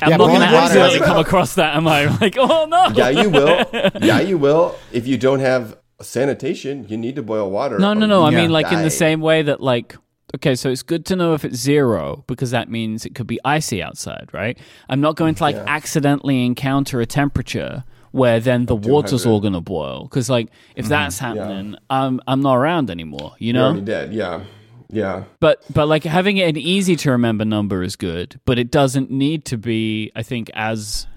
[0.00, 2.06] I'm Yeah, not going to water accidentally come across that, am I?
[2.20, 2.88] Like, oh no.
[2.94, 3.64] yeah, you will.
[4.00, 4.74] Yeah, you will.
[4.92, 7.78] If you don't have sanitation, you need to boil water.
[7.78, 8.24] No, no, no.
[8.24, 9.96] I mean, like in the same way that, like,
[10.34, 13.38] okay, so it's good to know if it's zero because that means it could be
[13.44, 14.58] icy outside, right?
[14.88, 15.64] I'm not going to like Yeah.
[15.66, 20.84] accidentally encounter a temperature where then the water's all going to boil because, like, if
[20.84, 20.90] mm-hmm.
[20.90, 23.66] that's happening, I'm I'm not around anymore, you You're know.
[23.68, 24.14] already dead.
[24.14, 24.44] Yeah.
[24.88, 25.24] Yeah.
[25.40, 29.44] But but like having an easy to remember number is good, but it doesn't need
[29.46, 31.08] to be, I think, as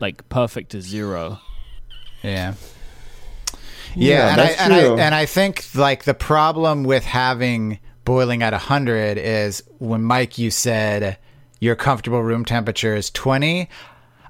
[0.00, 1.38] like perfect as zero.
[2.22, 2.54] Yeah.
[3.94, 4.96] Yeah, Yeah, and, that's I, and true.
[4.96, 7.78] I and I think like the problem with having
[8.10, 11.16] boiling at 100 is when Mike you said
[11.60, 13.68] your comfortable room temperature is 20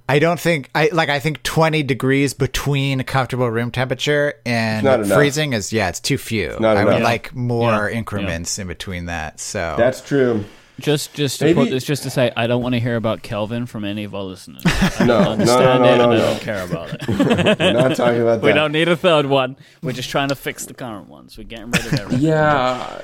[0.06, 5.54] I don't think I like I think 20 degrees between comfortable room temperature and freezing
[5.54, 6.56] is yeah, it's too few.
[6.60, 7.04] not I would enough.
[7.04, 9.40] like more Yeah, increments in between that.
[9.40, 10.44] So That's true.
[10.80, 13.20] Just, just to Maybe- put this, just to say, I don't want to hear about
[13.22, 14.62] Kelvin from any of our listeners.
[14.66, 17.06] I No, don't no, understand no, no, it, no, and I don't care about it.
[17.60, 18.46] We're not talking about that.
[18.46, 19.56] we don't need a third one.
[19.82, 21.36] We're just trying to fix the current ones.
[21.36, 22.26] We're getting rid of everything.
[22.26, 23.02] Yeah,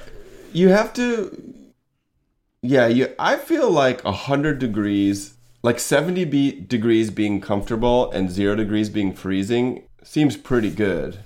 [0.57, 1.55] you have to.
[2.63, 3.15] Yeah, you.
[3.19, 9.13] I feel like hundred degrees, like seventy be- degrees being comfortable and zero degrees being
[9.13, 11.19] freezing, seems pretty good.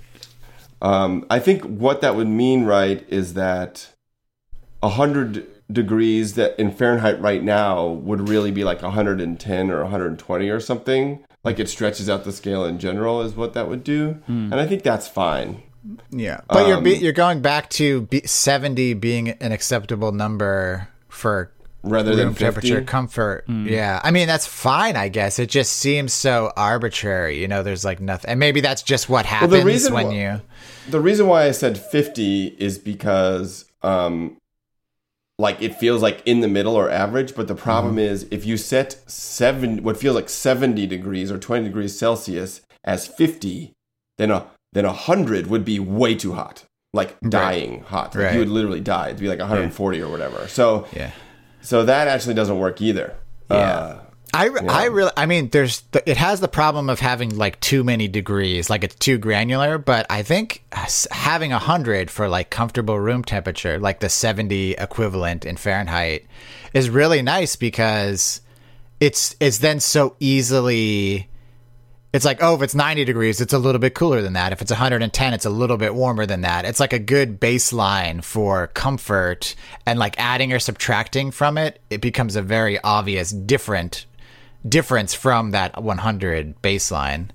[0.81, 3.89] Um, I think what that would mean, right, is that
[4.83, 10.59] hundred degrees that in Fahrenheit right now would really be like 110 or 120 or
[10.59, 11.23] something.
[11.43, 14.67] Like it stretches out the scale in general, is what that would do, and I
[14.67, 15.63] think that's fine.
[16.11, 20.87] Yeah, but you're be, Um, you're going back to be, seventy being an acceptable number
[21.09, 21.51] for
[21.83, 22.43] Rather than 50.
[22.43, 23.45] temperature comfort.
[23.47, 25.39] Yeah, I mean that's fine, I guess.
[25.39, 27.39] It just seems so arbitrary.
[27.41, 30.41] You know, there's like nothing, and maybe that's just what happens reason when wh- you.
[30.89, 34.37] the reason why I said 50 is because um
[35.39, 38.57] like it feels like in the middle or average, but the problem is if you
[38.57, 43.73] set 7 what feels like 70 degrees or 20 degrees Celsius as 50,
[44.19, 46.63] then a then 100 would be way too hot.
[46.93, 48.15] Like dying hot.
[48.15, 48.33] Like Right.
[48.33, 49.07] you would literally die.
[49.07, 50.47] It'd be like 140 or whatever.
[50.47, 51.11] So Yeah.
[51.61, 53.13] so that actually doesn't work either.
[53.49, 53.55] Yeah.
[53.57, 53.99] Uh,
[54.33, 57.83] I, I really I mean there's the, it has the problem of having like too
[57.83, 60.63] many degrees like it's too granular but I think
[61.11, 66.27] having a hundred for like comfortable room temperature like the 70 equivalent in Fahrenheit
[66.73, 68.39] is really nice because
[69.01, 71.27] it's it's then so easily
[72.13, 74.51] it's like oh if it's 90 degrees it's a little bit cooler than that.
[74.51, 76.65] If it's 110 it's a little bit warmer than that.
[76.65, 82.01] It's like a good baseline for comfort and like adding or subtracting from it it
[82.01, 84.05] becomes a very obvious different
[84.67, 87.29] difference from that 100 baseline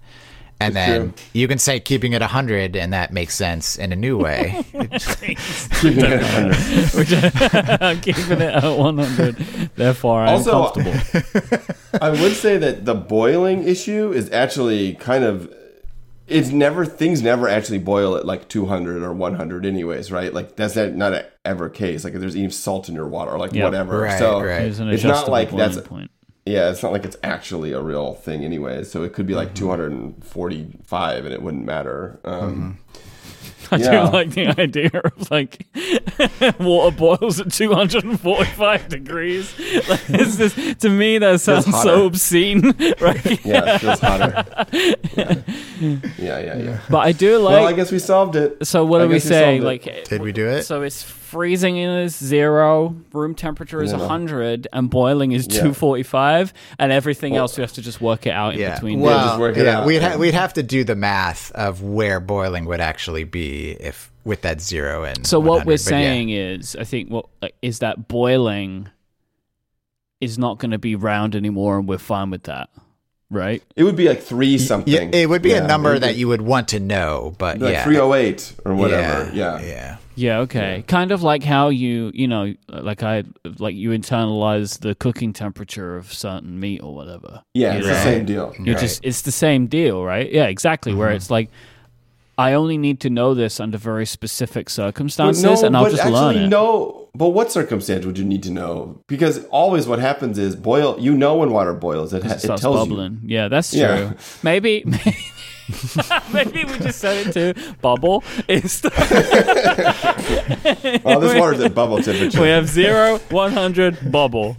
[0.61, 1.13] and then true.
[1.35, 5.99] you can say keeping it 100 and that makes sense in a new way keeping
[5.99, 6.95] it at 100.
[6.95, 9.37] Which, I'm keeping it at 100.
[9.77, 11.61] Therefore, I'm Also- comfortable.
[12.01, 15.53] I would say that the boiling issue is actually kind of
[16.27, 20.75] it's never things never actually boil at like 200 or 100 anyways right like that's
[20.75, 23.53] not, not a ever case like if there's even salt in your water or like
[23.53, 23.63] Yep.
[23.65, 24.59] whatever Right, so right.
[24.73, 26.11] There's it's not like boiling that's point.
[26.47, 28.85] Yeah it's not like it's actually a real thing anyway.
[28.85, 29.67] so it could be like Mm-hmm.
[30.23, 32.79] 245 and it wouldn't matter um
[33.73, 34.07] I Yeah.
[34.07, 35.67] do like the idea of like
[36.61, 39.53] water boils at 245 degrees.
[39.89, 42.61] Like, it's just, to me, that sounds so obscene,
[43.01, 43.45] right?
[43.45, 44.45] yeah it feels hotter
[45.17, 45.43] yeah
[46.17, 46.81] yeah yeah, yeah.
[46.89, 47.55] But I do like.
[47.55, 49.59] well i guess we solved it so what I do we guess we say?
[49.59, 49.67] solved it.
[49.97, 50.63] Like, Did we do it?
[50.63, 51.03] So it's
[51.37, 53.99] freezing is zero, room temperature is No.
[53.99, 55.61] 100, and boiling is Yeah.
[55.61, 59.01] 245, and everything Well- else we have to just work it out in yeah between.
[59.01, 61.53] Yeah, well just work it yeah out, we'd, ha- we'd have to do the math
[61.53, 65.81] of where boiling would actually be if with that zero and So what we're but
[65.83, 65.99] yeah.
[65.99, 68.89] saying is, I think what like, is that boiling
[70.21, 72.71] is not going to be round anymore, and we're fine with that,
[73.31, 73.63] right?
[73.77, 76.03] it would be like three something Yeah, it would be Yeah, a number it would
[76.03, 80.39] that you would want to know, but like yeah, 308 or whatever yeah, yeah, Yeah,
[80.41, 80.83] okay.
[80.87, 83.25] Kind of like how you, you know, like I,
[83.59, 87.43] like you internalize the cooking temperature of certain meat or whatever.
[87.53, 87.93] Yeah, it's know?
[87.93, 88.55] the same deal.
[88.59, 88.81] You're Right.
[88.81, 90.31] just, it's the same deal, right?
[90.33, 90.95] Yeah, exactly.
[90.95, 91.17] Where Mm-hmm.
[91.17, 91.51] it's like,
[92.39, 96.37] I only need to know this under very specific circumstances, and I'll just actually learn
[96.37, 96.49] it.
[96.49, 97.03] no.
[97.15, 99.01] But what circumstance would you need to know?
[99.07, 101.01] Because always what happens is boil.
[101.01, 103.21] You know when water boils, it, ha- it it tells bubbling.
[103.25, 103.81] Yeah, that's true.
[103.81, 104.13] Yeah.
[104.43, 104.85] Maybe,
[106.33, 108.23] maybe we just set it to bubble.
[108.49, 108.61] You.
[111.05, 112.41] Oh, this water's at bubble temperature.
[112.41, 114.57] we have zero, one hundred, bubble.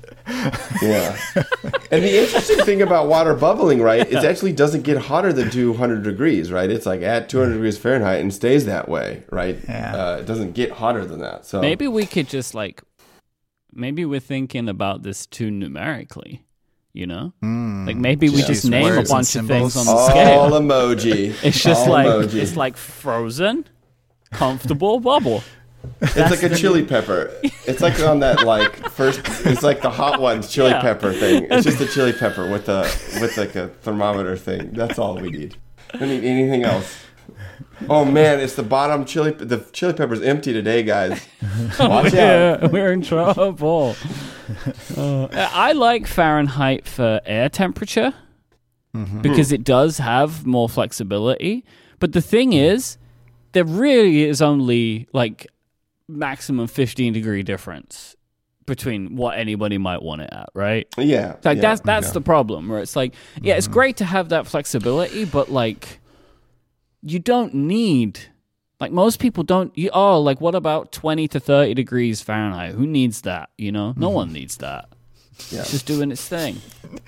[0.81, 1.17] Yeah.
[1.91, 6.03] and the interesting thing about water bubbling, right, it actually doesn't get hotter than 200
[6.03, 6.69] degrees, right?
[6.69, 9.57] It's like at 200 degrees Fahrenheit and stays that way, right?
[9.67, 9.95] Yeah.
[9.95, 11.45] Uh, it doesn't get hotter than that.
[11.45, 12.83] So Maybe we could just like,
[13.73, 16.43] maybe we're thinking about this too numerically.
[16.93, 19.85] You know, like maybe we Just just use name a bunch of things on symbols.
[19.85, 20.49] the all scale.
[20.59, 21.43] emoji.
[21.43, 22.41] It's just All like emoji.
[22.41, 23.65] it's like frozen,
[24.31, 25.43] comfortable bubble.
[26.01, 27.31] It's like a chili pepper.
[27.65, 29.21] It's like on that like first.
[29.45, 30.81] It's like the hot ones chili Yeah.
[30.81, 31.47] pepper thing.
[31.49, 32.81] It's just a chili pepper with a
[33.21, 34.71] with like a thermometer thing.
[34.73, 35.57] That's all we need.
[35.93, 36.95] We don't need anything else.
[37.89, 39.31] Oh man, it's the bottom chili.
[39.31, 41.25] The chili pepper's empty today, guys.
[41.79, 42.13] Watch out.
[42.13, 43.95] Yeah, we're in trouble.
[44.95, 48.13] Uh, I like Fahrenheit for air temperature
[49.21, 51.63] because it does have more flexibility.
[51.99, 52.97] But the thing is,
[53.51, 55.45] there really is only like
[56.07, 58.15] maximum 15 degree difference
[58.65, 60.87] between what anybody might want it at, right?
[60.97, 61.37] Yeah.
[61.43, 62.13] Like yeah, that's that's yeah.
[62.13, 63.73] the problem where it's like, yeah, it's mm-hmm.
[63.73, 65.99] great to have that flexibility, but like
[67.01, 68.19] you don't need
[68.79, 69.75] Like most people don't.
[69.77, 72.75] You, oh, like what about twenty to thirty degrees Fahrenheit?
[72.75, 73.49] Who needs that?
[73.57, 74.15] You know, no mm-hmm.
[74.15, 74.89] one needs that.
[75.49, 75.61] Yeah.
[75.61, 76.61] It's just doing its thing.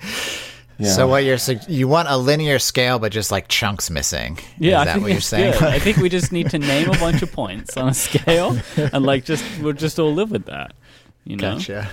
[0.80, 0.88] Yeah.
[0.92, 4.38] So what you're sug- you want a linear scale, but just like chunks missing?
[4.58, 5.52] Yeah, is I that think what you're saying?
[5.52, 5.62] good.
[5.64, 9.04] I think we just need to name a bunch of points on a scale, and
[9.04, 10.72] like just we'll just all live with that.
[11.24, 11.88] You know, Gotcha.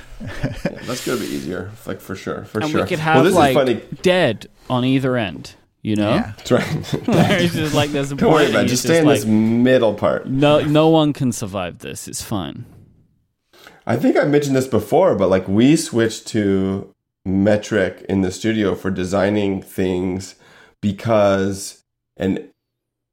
[0.64, 2.82] That's gonna be easier, like for sure, for and sure.
[2.82, 5.56] we could well, have this like is dead on either end.
[5.82, 6.34] You know, Yeah.
[6.38, 6.64] That's right.
[7.08, 8.72] Where it's just like there's a Don't worry point about and it.
[8.72, 10.28] Just it's stay in like, this middle part.
[10.28, 12.08] No, no one can survive this.
[12.08, 12.66] It's fine.
[13.86, 16.94] I think I mentioned this before, but like we switched to
[17.28, 20.36] metric in the studio for designing things
[20.82, 21.84] because,
[22.16, 22.50] and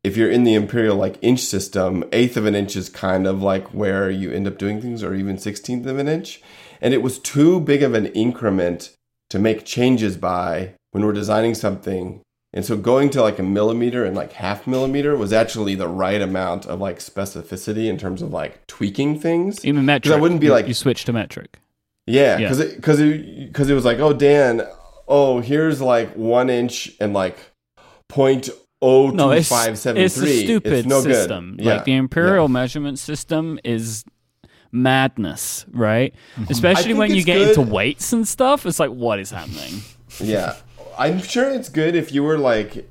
[0.02, 3.42] if you're in the imperial like inch system, eighth of an inch is kind of
[3.42, 6.42] like where you end up doing things, or even sixteenth of an inch,
[6.80, 8.94] and it was too big of an increment
[9.30, 12.20] to make changes by when we're designing something.
[12.52, 16.22] And so going to like a millimeter and like half millimeter was actually the right
[16.22, 19.64] amount of like specificity in terms of like tweaking things.
[19.64, 20.14] Even metric.
[20.14, 21.58] I wouldn't be you- like- you switch to metric.
[22.06, 22.48] Yeah, Yeah.
[22.48, 24.62] because it because it because it was like, oh Dan,
[25.08, 27.36] oh here's like one inch and like
[28.08, 28.50] point
[28.82, 30.40] oh No, two it's five seven it's three.
[30.42, 31.56] a stupid it's no system.
[31.56, 31.64] good.
[31.64, 31.74] Yeah.
[31.76, 34.04] Like the imperial measurement system is
[34.72, 36.14] madness, right?
[36.50, 37.58] Especially when you get good.
[37.58, 38.66] into weights and stuff.
[38.66, 39.80] It's like, what is happening?
[40.20, 40.56] yeah,
[40.98, 42.88] I'm sure it's good if you were like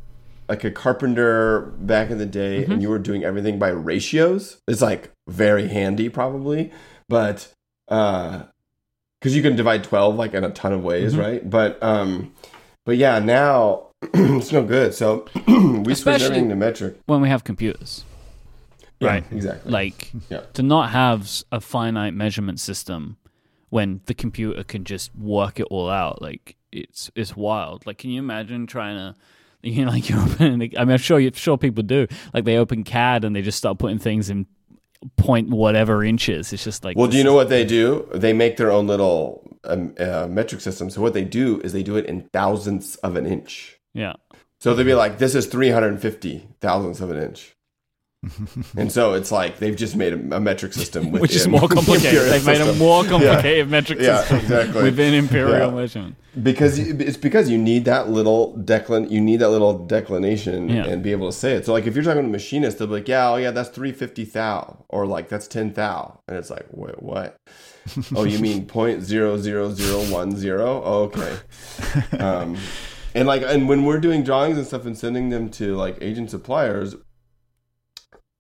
[0.50, 2.72] like a carpenter back in the day Mm-hmm.
[2.74, 4.58] and you were doing everything by ratios.
[4.68, 6.72] It's like very handy probably,
[7.08, 7.48] but
[7.90, 8.44] uh
[9.24, 11.22] because you can divide 12 like in a ton of ways Mm-hmm.
[11.22, 12.34] right but um
[12.86, 17.30] but yeah now it's no good so we switched Especially- everything to metric When we
[17.30, 18.04] have computers,
[19.00, 19.24] Yeah, right?
[19.32, 20.42] exactly Like Yeah.
[20.54, 23.16] to not have a finite measurement system
[23.70, 26.22] when the computer can just work it all out.
[26.22, 27.86] Like it's it's wild.
[27.88, 29.16] Like, can you imagine trying to
[29.64, 30.54] you know, like you open.
[30.54, 32.06] I mean, I'm sure you sure people do.
[32.34, 34.46] Like they open CAD and they just start putting things in
[35.18, 36.54] point whatever inches.
[36.54, 38.08] It's just like Well, do you know what they do?
[38.14, 40.90] They make their own little um, uh, metric system.
[40.90, 43.78] So what they do is they do it in thousandths of an inch.
[43.94, 44.14] Yeah.
[44.60, 47.53] So they'd be like, "This is 350 thousandths of an inch,"
[48.78, 51.68] and so it's like they've just made a, a metric system, within Which is more
[51.78, 52.22] complicated.
[52.32, 54.84] They've made a more complicated metric Yeah, system exactly.
[54.84, 55.76] within imperial Yeah.
[55.76, 56.16] measurement.
[56.42, 60.86] because you- it's because you need that little declin you need that little declination Yeah.
[60.86, 61.66] and be able to say it.
[61.66, 63.70] So like if you're talking to a machinist, they'll be like, "Yeah, oh yeah, that's
[63.70, 67.36] 350 thou," or like that's 10 thou, and it's like, "Wait, what?"
[68.16, 70.82] oh, you mean point zero zero zero one zero?
[70.86, 71.36] Oh, okay.
[72.18, 72.58] Um,
[73.14, 76.32] and like, and when we're doing drawings and stuff and sending them to like agent
[76.32, 76.96] suppliers,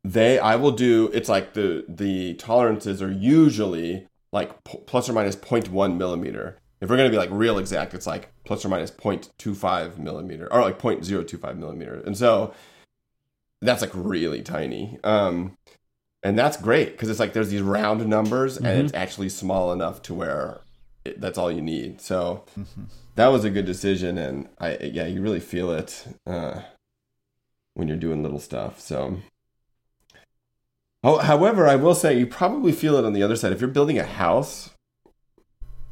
[0.04, 1.10] they I will do.
[1.14, 6.58] It's like the the tolerances are usually like p- plus or minus 0.1 millimeter.
[6.82, 10.62] If we're gonna be like real exact, it's like plus or minus 0.25 millimeter or
[10.62, 12.02] like 0.025 millimeter.
[12.06, 12.54] And so
[13.62, 14.98] that's like really tiny.
[15.04, 15.56] Um,
[16.24, 18.84] and that's great because it's like there's these round numbers and Mhm.
[18.84, 20.60] it's actually small enough to where
[21.06, 22.02] it, that's all you need.
[22.02, 22.44] So
[23.16, 26.62] that was a good decision, and I yeah, you really feel it uh,
[27.76, 28.80] when you're doing little stuff.
[28.82, 29.20] So.
[31.04, 33.52] Oh, however, I will say you probably feel it on the other side.
[33.52, 34.70] If you're building a house,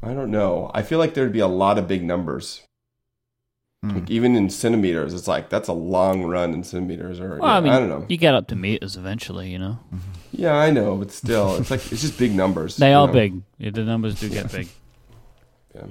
[0.02, 0.70] I don't know.
[0.74, 2.62] I feel like there'd be a lot of big numbers.
[3.82, 3.96] Hmm.
[3.96, 7.20] Like even in centimeters, it's like that's a long run in centimeters.
[7.20, 8.06] Or Well, I mean, I don't know.
[8.08, 9.78] you get up to meters eventually, you know.
[10.30, 12.76] Yeah, I know, but still, it's like it's just big numbers.
[12.76, 13.12] They are know?
[13.12, 13.42] big.
[13.58, 14.68] Yeah, the numbers do get big.
[15.74, 15.86] Yeah.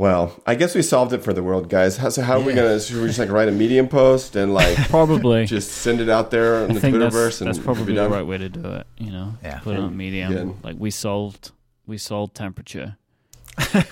[0.00, 1.98] Well, I guess we solved it for the world, guys.
[1.98, 2.80] How, so how are we gonna?
[2.80, 5.44] Should we just like write a medium post and like Probably.
[5.44, 7.94] just send it out there in I the think that's, Twitterverse and that's be probably
[7.94, 8.86] the right way to do it.
[8.96, 9.58] You know, Yeah.
[9.58, 10.32] put it on medium.
[10.32, 10.64] Good.
[10.64, 11.50] Like we solved,
[11.86, 12.96] we solved temperature.
[13.74, 13.84] do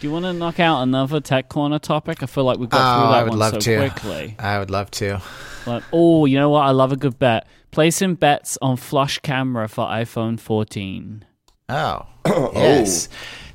[0.00, 2.20] you want to knock out another tech corner topic?
[2.24, 3.76] I feel like we got Oh, through that I would one love so to.
[3.88, 4.34] quickly.
[4.40, 5.22] I would love to.
[5.64, 6.62] Like, oh, you know what?
[6.62, 7.46] I love a good bet.
[7.70, 11.24] Placing bets on flush camera for iPhone 14.
[11.68, 12.84] Oh, Oh.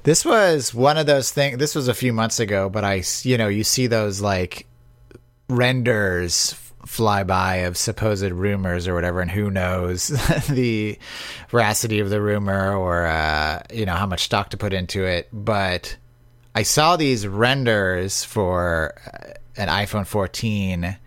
[0.07, 1.57] This was one of those things.
[1.57, 4.65] This was a few months ago, but I, you know, you see those like
[5.49, 6.53] renders
[6.85, 10.07] fly by of supposed rumors or whatever, and who knows
[10.49, 10.97] the
[11.49, 15.27] veracity of the rumor or uh, you know how much stock to put into it.
[15.33, 15.97] But
[16.55, 20.97] I saw these renders for uh, an iPhone 14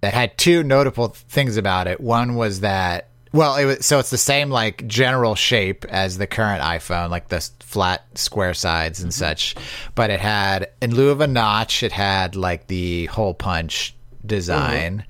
[0.00, 2.00] that had two notable things about it.
[2.00, 6.26] One was that well, it was so it's the same like general shape as the
[6.26, 9.54] current iPhone, like the flat square sides and such,
[9.94, 15.04] but it had in lieu of a notch, it had like the hole punch design,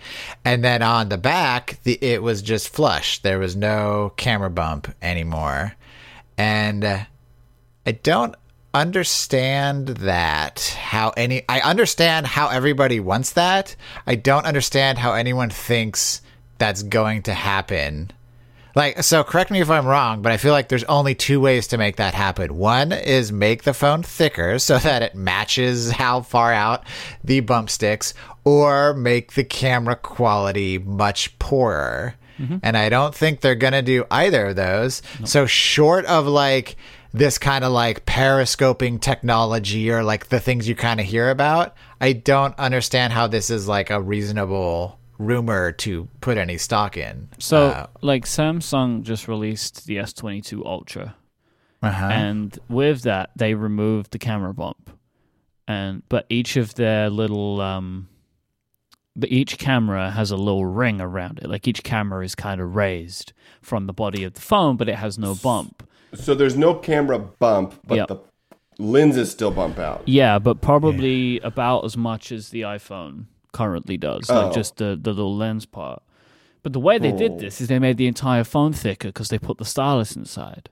[0.45, 3.21] and then on the back, the it was just flush.
[3.23, 5.75] There was no camera bump anymore,
[6.37, 6.99] and uh,
[7.87, 8.35] I don't
[8.75, 13.77] understand that how any I understand how everybody wants that.
[14.07, 16.23] I don't understand how anyone thinks
[16.59, 18.11] that's going to happen.
[18.75, 21.67] Like so correct me if I'm wrong, but I feel like there's only two ways
[21.69, 22.57] to make that happen.
[22.57, 26.85] One is make the phone thicker so that it matches how far out
[27.25, 32.15] the bump sticks or make the camera quality much poorer.
[32.39, 32.59] Mm-hmm.
[32.63, 35.03] And I don't think they're going to do either of those.
[35.25, 36.77] So short of like
[37.13, 41.75] this kind of like periscoping technology or like the things you kind of hear about,
[42.01, 47.29] I don't understand how this is like a reasonable rumor to put any stock in.
[47.39, 51.17] So, Uh, like Samsung just released the S22 Ultra,
[51.83, 52.07] uh-huh.
[52.07, 54.91] and with that they removed the camera bump,
[55.67, 58.09] and but each of their little um,
[59.17, 61.49] but each camera has a little ring around it.
[61.51, 64.95] Like each camera is kind of raised from the body of the phone, but it
[64.95, 65.83] has no bump.
[66.15, 68.09] So there's no camera bump, but Yep.
[68.09, 68.17] the
[68.79, 70.03] lenses still bump out.
[70.07, 73.25] Yeah, but probably about as much as the iPhone
[73.59, 74.53] currently does, like Oh.
[74.61, 76.01] just the, the little lens part.
[76.63, 77.39] But the way they did oh.
[77.45, 80.65] this is they made the entire phone thicker because they put the stylus inside.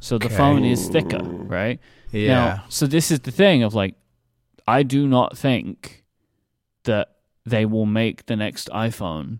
[0.00, 0.36] So the Okay.
[0.36, 1.22] phone is thicker,
[1.58, 1.78] right?
[2.12, 2.34] yeah.
[2.34, 3.94] Now, so this is the thing of like,
[4.66, 6.04] I do not think
[6.84, 7.06] that
[7.44, 9.38] they will make the next iPhone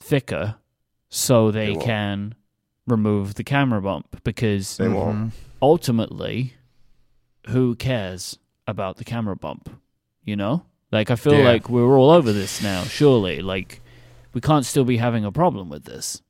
[0.00, 0.56] thicker
[1.08, 2.34] so they, They can
[2.86, 5.16] remove the camera bump because They won't.
[5.16, 5.28] Mm-hmm.
[5.62, 6.54] ultimately,
[7.48, 9.68] who cares about the camera bump?
[10.24, 10.64] You know?
[10.92, 11.44] Like, I feel Yeah.
[11.44, 13.40] like we're all over this now, surely.
[13.42, 13.80] Like,
[14.32, 16.22] we can't still be having a problem with this.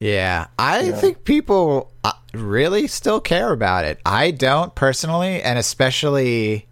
[0.00, 0.92] Yeah, I Yeah.
[0.96, 4.00] think people uh, really still care about it.
[4.04, 6.66] I don't personally, and especially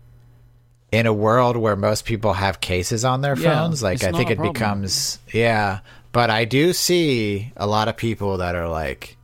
[0.91, 4.31] in a world where most people have cases on their Yeah, phones, like I think
[4.31, 4.53] it problem.
[4.53, 5.81] becomes yeah.
[6.13, 9.17] But I do see a lot of people that are like,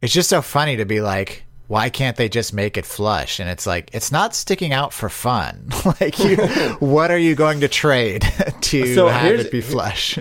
[0.00, 3.40] it's just so funny to be like, why can't they just make it flush?
[3.40, 5.68] And it's like, it's not sticking out for fun.
[6.00, 6.36] like, you,
[6.78, 8.22] what are you going to trade
[8.60, 10.18] to So have it be flush?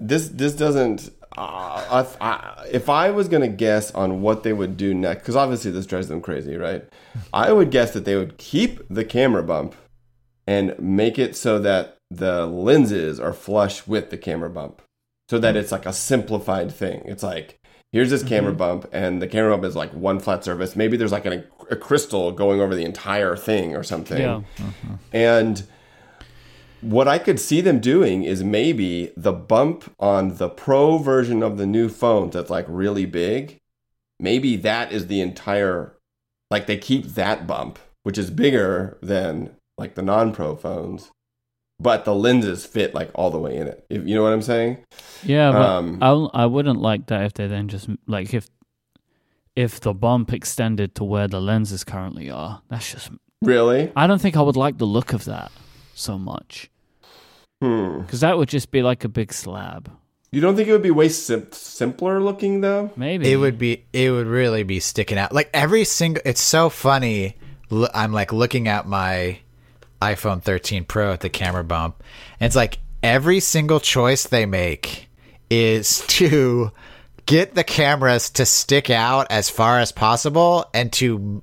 [0.00, 1.10] This this doesn't.
[1.36, 5.36] Uh, if, I, if I was gonna guess on what they would do next, because
[5.36, 6.84] obviously this drives them crazy, right?
[7.32, 9.76] I would guess that they would keep the camera bump
[10.48, 14.82] and make it so that the lenses are flush with the camera bump,
[15.28, 17.02] so that it's like a simplified thing.
[17.04, 17.57] It's like
[17.92, 18.58] here's this camera mm-hmm.
[18.58, 20.76] bump, and the camera bump is like one flat surface.
[20.76, 24.20] Maybe there's like an, a crystal going over the entire thing or something.
[24.20, 24.42] Yeah.
[24.56, 24.94] Mm-hmm.
[25.12, 25.66] And
[26.80, 31.58] what I could see them doing is maybe the bump on the pro version of
[31.58, 33.58] the new phones that's like really big.
[34.20, 35.96] Maybe that is the entire,
[36.50, 41.10] like they keep that bump, which is bigger than like the non pro phones,
[41.80, 43.84] but the lenses fit like all the way in it.
[43.88, 44.78] If, you know what I'm saying?
[45.24, 48.48] Yeah, but Um, I I wouldn't like that if they then just like if
[49.56, 52.62] if the bump extended to where the lenses currently are.
[52.68, 53.10] That's just
[53.42, 53.92] Really?
[53.94, 55.50] I don't think I would like the look of that
[55.94, 56.70] so much
[57.62, 58.00] Hmm.
[58.02, 59.90] because that would just be like a big slab.
[60.30, 62.90] You don't think it would be way sim- simpler looking though?
[62.96, 63.84] Maybe It would be.
[63.92, 65.32] It would really be sticking out.
[65.32, 66.22] Like every single.
[66.26, 67.36] It's so funny.
[67.72, 69.38] L- I'm like looking at my
[70.00, 72.02] iPhone 13 Pro at the camera bump,
[72.40, 75.08] and it's like every single choice they make
[75.50, 76.70] is to
[77.26, 81.42] get the cameras to stick out as far as possible and to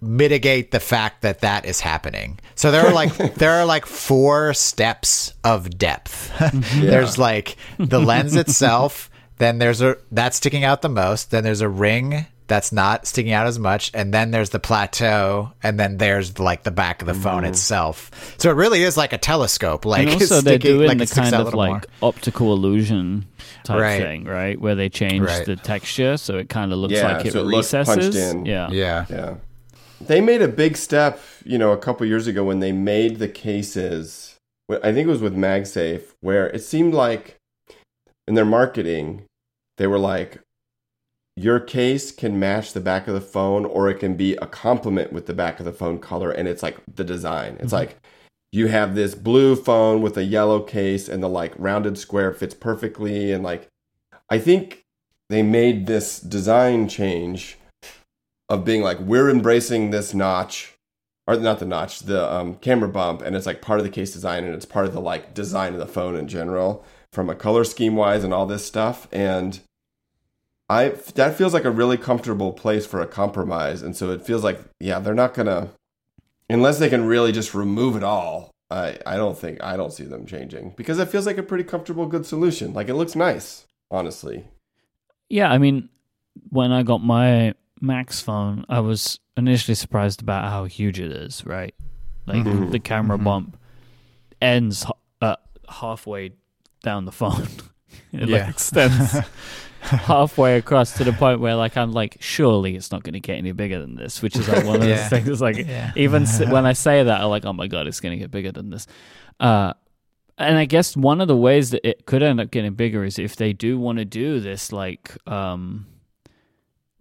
[0.00, 2.38] mitigate the fact that that is happening.
[2.54, 6.32] So there are like there are like four steps of depth.
[6.74, 11.60] There's like the lens itself, then there's a that's sticking out the most, then there's
[11.60, 15.96] a ring that's not sticking out as much, and then there's the plateau, and then
[15.96, 17.50] there's like the back of the phone mm-hmm.
[17.52, 18.34] itself.
[18.38, 19.84] So it really is like a telescope.
[19.84, 22.10] Like and it's also they're doing like the kind of like more.
[22.10, 23.26] optical illusion
[23.64, 24.00] type Right.
[24.02, 24.60] thing, right?
[24.60, 25.46] Where they change Right.
[25.46, 28.16] the texture so it kind of looks Yeah, like it so it looks punched recesses.
[28.16, 28.46] in.
[28.46, 29.06] Yeah, yeah.
[29.08, 29.34] Yeah.
[30.00, 33.28] They made a big step, you know, a couple years ago when they made the
[33.28, 34.36] cases.
[34.70, 37.36] I think it was with MagSafe, where it seemed like
[38.26, 39.24] in their marketing,
[39.76, 40.40] they were like,
[41.36, 45.12] your case can match the back of the phone or it can be a complement
[45.12, 46.30] with the back of the phone color.
[46.30, 47.56] And it's like the design.
[47.60, 47.96] It's like
[48.52, 52.54] you have this blue phone with a yellow case and the like rounded square fits
[52.54, 53.32] perfectly.
[53.32, 53.68] And like,
[54.30, 54.84] I think
[55.28, 57.58] they made this design change
[58.48, 60.74] of being like we're embracing this notch
[61.26, 64.12] or not the notch the um, camera bump and it's like part of the case
[64.12, 67.34] design and it's part of the like design of the phone in general from a
[67.34, 69.60] color scheme wise and all this stuff and
[70.68, 74.42] i that feels like a really comfortable place for a compromise and so it feels
[74.44, 75.68] like yeah they're not gonna
[76.48, 80.04] unless they can really just remove it all i i don't think i don't see
[80.04, 83.66] them changing because it feels like a pretty comfortable good solution like it looks nice
[83.90, 84.44] honestly
[85.28, 85.88] Yeah, I mean,
[86.50, 91.44] when I got my Max phone, I was initially surprised about how huge it is.
[91.46, 91.74] Right,
[92.26, 92.70] like Mhm.
[92.70, 93.24] the camera Mhm.
[93.24, 93.56] bump
[94.40, 94.92] ends h-
[95.22, 95.36] uh,
[95.68, 96.32] halfway
[96.82, 97.48] down the phone.
[98.12, 98.38] it Yeah.
[98.38, 99.16] like extends
[100.06, 103.36] halfway across to the point where like I'm like, surely it's not going to get
[103.36, 104.22] any bigger than this.
[104.22, 105.08] Which is like one of Yeah.
[105.08, 105.40] those things.
[105.40, 105.92] Like Yeah.
[105.96, 108.30] even s- when I say that, I'm like, oh my god, it's going to get
[108.30, 108.86] bigger than this.
[109.40, 109.72] Uh,
[110.38, 113.18] and I guess one of the ways that it could end up getting bigger is
[113.18, 115.86] if they do want to do this like um,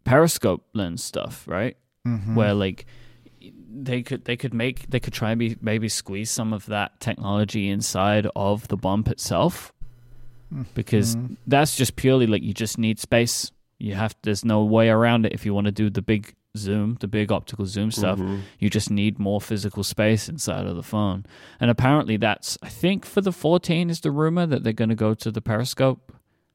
[0.04, 1.78] periscope lens stuff, right?
[2.08, 2.36] Mhm.
[2.36, 2.86] Where like
[3.76, 7.00] they could they could make they could try and be maybe squeeze some of that
[7.00, 9.74] technology inside of the bump itself
[10.76, 11.38] because Mhm.
[11.48, 13.52] that's just purely like you just need space.
[13.80, 16.98] You have there's no way around it if you want to do the big zoom,
[17.00, 18.20] the big optical zoom stuff.
[18.20, 18.42] Mhm.
[18.60, 21.26] You just need more physical space inside of the phone.
[21.60, 24.96] And apparently that's I think for the 14 is the rumor that they're going to
[24.96, 26.12] go to the periscope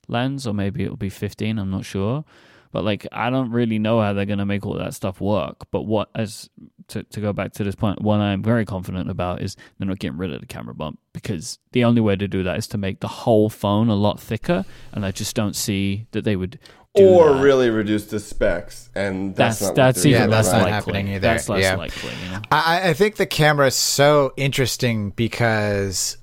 [0.07, 2.25] lens or maybe it'll be 15, I'm not sure.
[2.73, 5.67] But like I don't really know how they're going to make all that stuff work.
[5.71, 6.49] But what as
[6.89, 9.99] to to go back to this point, what I'm very confident about is they're not
[9.99, 12.79] getting rid of the camera bump because the only way to do that is to
[12.79, 16.59] make the whole phone a lot thicker and I just don't see that they would
[16.95, 17.43] do Or that.
[17.43, 20.73] really reduce the specs, and that's that's not that's even Yeah, that's less not likely.
[20.73, 21.21] happening either.
[21.21, 21.77] That's less Yeah.
[21.77, 22.41] likely, you know.
[22.51, 26.17] I, I think the camera is so interesting because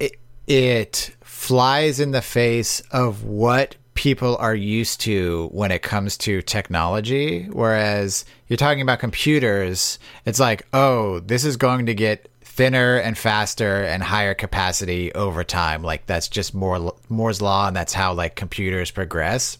[0.00, 0.12] it,
[0.46, 6.42] it flies in the face of what people are used to when it comes to
[6.42, 7.48] technology.
[7.50, 13.18] Whereas you're talking about computers, it's like, oh, this is going to get thinner and
[13.18, 15.82] faster and higher capacity over time.
[15.82, 19.58] Like that's just more Moore's law, and that's how like computers progress.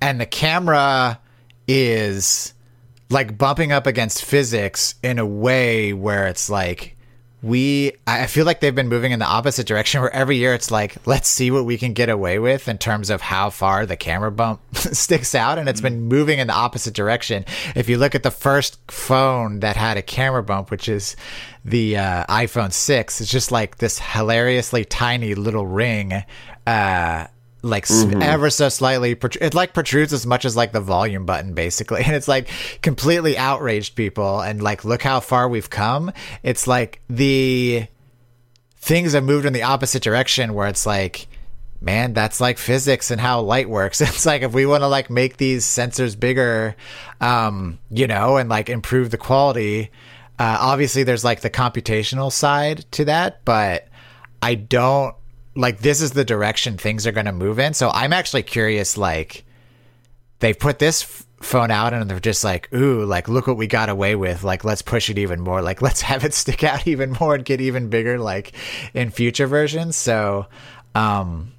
[0.00, 1.18] And the camera
[1.66, 2.54] is
[3.10, 6.96] like bumping up against physics in a way where it's like
[7.40, 10.70] we I feel like they've been moving in the opposite direction where every year it's
[10.70, 13.96] like let's see what we can get away with in terms of how far the
[13.96, 17.44] camera bump sticks out and it's been moving in the opposite direction.
[17.76, 21.14] If you look at the first phone that had a camera bump which is
[21.64, 26.24] the uh, iPhone 6 it's just like this hilariously tiny little ring
[26.66, 27.26] uh
[27.62, 31.26] like s ever so slightly protr- it like protrudes as much as like the volume
[31.26, 32.02] button basically.
[32.08, 32.48] And it's like
[32.82, 36.12] completely outraged people and like look how far we've come.
[36.42, 37.86] It's like the
[38.76, 41.26] things have moved in the opposite direction where it's like
[41.80, 44.00] man that's like physics and how light works.
[44.08, 46.76] It's like if we want to like make these sensors bigger
[47.20, 49.90] um you know and like improve the quality
[50.38, 53.88] uh obviously there's like the computational side to that but
[54.40, 55.16] i don't
[55.58, 57.74] like this is the direction things are going to move in.
[57.74, 59.44] So i'm actually curious like
[60.38, 63.66] they put this f- phone out and they're just like ooh like look what we
[63.66, 64.44] got away with.
[64.44, 65.60] Like let's push it even more.
[65.60, 68.52] Like let's have it stick out even more and get even bigger like
[68.94, 69.96] in future versions.
[69.96, 70.46] So
[70.94, 71.52] um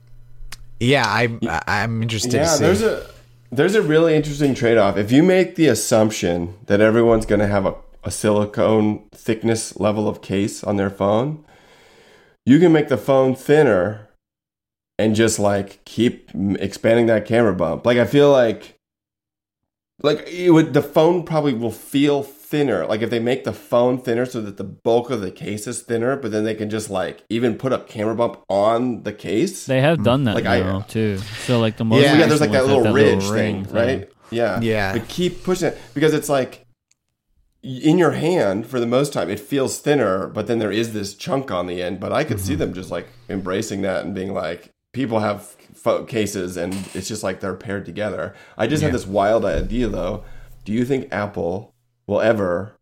[0.80, 3.06] yeah i'm i'm interested to Yeah, there's a
[3.52, 4.96] there's a really interesting trade off.
[4.98, 10.08] If you make the assumption that everyone's going to have a, a silicone thickness level
[10.08, 11.44] of case on their phone,
[12.46, 14.10] you can make the phone thinner
[14.98, 16.30] and just like keep
[16.60, 17.86] expanding that camera bump.
[17.86, 18.76] Like I feel like
[20.02, 22.86] like it would the phone probably will feel thinner.
[22.86, 25.82] Like if they make the phone thinner so that the bulk of the case is
[25.82, 29.66] thinner, but then they can just like even put a camera bump on the case.
[29.66, 31.18] They have done that Like, I- now too.
[31.46, 33.74] So like the most Yeah, yeah, there's like that ones have little ridge ring thing,
[33.76, 34.10] right?
[34.32, 34.60] Yeah.
[34.62, 34.94] Yeah.
[34.94, 36.66] But keep pushing it because it's like
[37.62, 41.14] in your hand for the most time it feels thinner, but then there is this
[41.14, 42.00] chunk on the end.
[42.00, 42.60] But I could see Mm-hmm.
[42.60, 45.42] them just like embracing that and being like, people have
[45.76, 48.34] pho- cases and it's just like they're paired together.
[48.58, 50.24] I just had this wild idea though.
[50.66, 51.74] Do you think Apple
[52.08, 52.74] will ever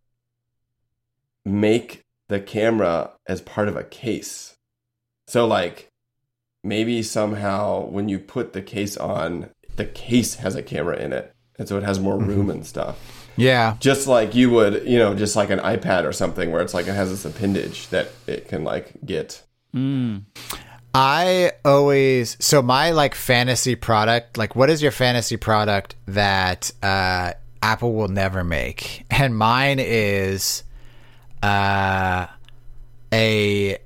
[1.45, 4.57] make the camera as part of a case?
[5.27, 5.89] So like
[6.63, 11.33] maybe somehow when you put the case on, the case has a camera in it.
[11.59, 13.16] And so it has more room and stuff.
[13.37, 16.73] Yeah Just like you would, you know, just like an iPad or something where it's
[16.73, 19.43] like it has this appendage that it can like get.
[19.75, 20.23] Mm.
[20.93, 27.33] I always so my like fantasy product, like what is your fantasy product that uh
[27.61, 29.05] Apple will never make?
[29.11, 30.63] And mine is
[31.43, 32.27] uh
[33.13, 33.77] a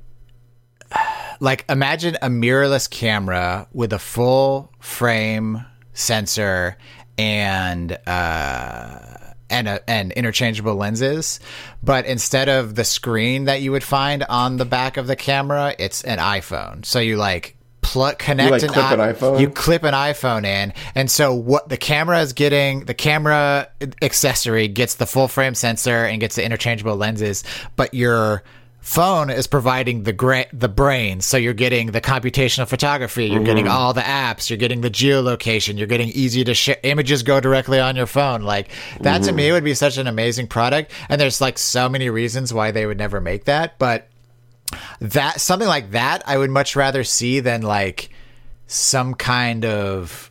[1.42, 6.78] like imagine a mirrorless camera with a full frame sensor
[7.18, 9.11] and uh
[9.52, 11.40] and a, and interchangeable lenses,
[11.84, 15.76] but instead of the screen that you would find on the back of the camera,
[15.78, 16.86] it's an iPhone.
[16.86, 19.40] So you like plug connect like, an, clip an iPhone?
[19.42, 23.68] You clip an iPhone in, and so what the camera is getting, the camera
[24.02, 27.44] accessory gets the full frame sensor and gets the interchangeable lenses,
[27.76, 28.44] but your
[28.82, 31.22] phone is providing the gra- the brain.
[31.22, 33.74] So you're getting the computational photography, you're getting mm-hmm.
[33.74, 37.80] all the apps, you're getting the geolocation, you're getting easy to share images go directly
[37.80, 38.42] on your phone.
[38.42, 38.70] Like
[39.02, 39.54] that to me mm-hmm.
[39.54, 40.92] would be such an amazing product.
[41.10, 44.08] And there's like so many reasons why they would never make that, but
[45.00, 48.10] that something like that I would much rather see than like
[48.68, 50.31] some kind of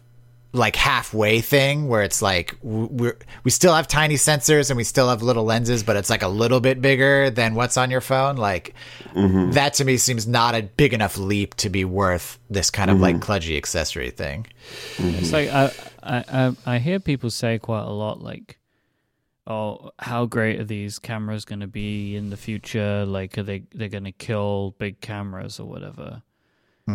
[0.52, 3.12] like halfway thing where it's like we
[3.44, 6.28] we still have tiny sensors and we still have little lenses, but it's like a
[6.28, 8.36] little bit bigger than what's on your phone.
[8.36, 8.74] Like
[9.14, 9.52] mm-hmm.
[9.52, 13.00] that to me seems not a big enough leap to be worth this kind of
[13.00, 13.30] like mm-hmm.
[13.30, 14.46] kludgy accessory thing.
[14.96, 15.18] Mm-hmm.
[15.18, 15.70] It's like I,
[16.02, 18.58] I I I hear people say quite a lot like,
[19.46, 23.06] "Oh, how great are these cameras going to be in the future?
[23.06, 26.22] Like, are they they're going to kill big cameras or whatever?"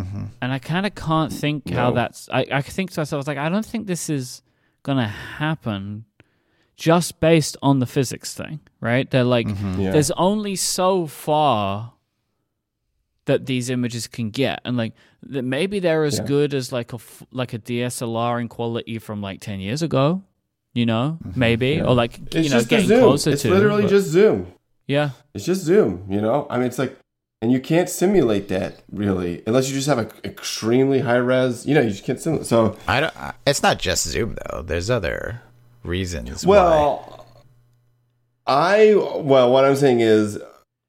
[0.04, 0.24] Mm-hmm.
[0.42, 2.28] And I kind of can't think how that's.
[2.30, 4.42] I I think to myself I was like I don't think this is
[4.82, 6.04] going to happen.
[6.76, 9.10] Just based on the physics thing, right?
[9.10, 9.80] They're like, mm-hmm.
[9.80, 9.92] Yeah.
[9.92, 11.94] there's only so far
[13.24, 14.92] that these images can get and like
[15.22, 16.26] that maybe they're as Yeah.
[16.26, 20.22] good as like a f- like a DSLR in quality from like 10 years ago
[20.74, 21.40] you know mm-hmm.
[21.40, 24.46] maybe or like It's you know getting closer it's to It's literally but- just zoom.
[24.86, 26.06] yeah It's just zoom.
[26.08, 26.96] You know, I mean, it's like,
[27.46, 31.64] and you can't simulate that really unless you just have an extremely high res.
[31.64, 32.44] You know, you just can't simulate.
[32.48, 33.14] So, I don't.
[33.46, 34.62] It's not just Zoom though.
[34.62, 35.42] There's other
[35.84, 36.44] reasons.
[36.44, 36.56] why.
[36.56, 37.24] well,
[38.48, 40.40] I well, what I'm saying is,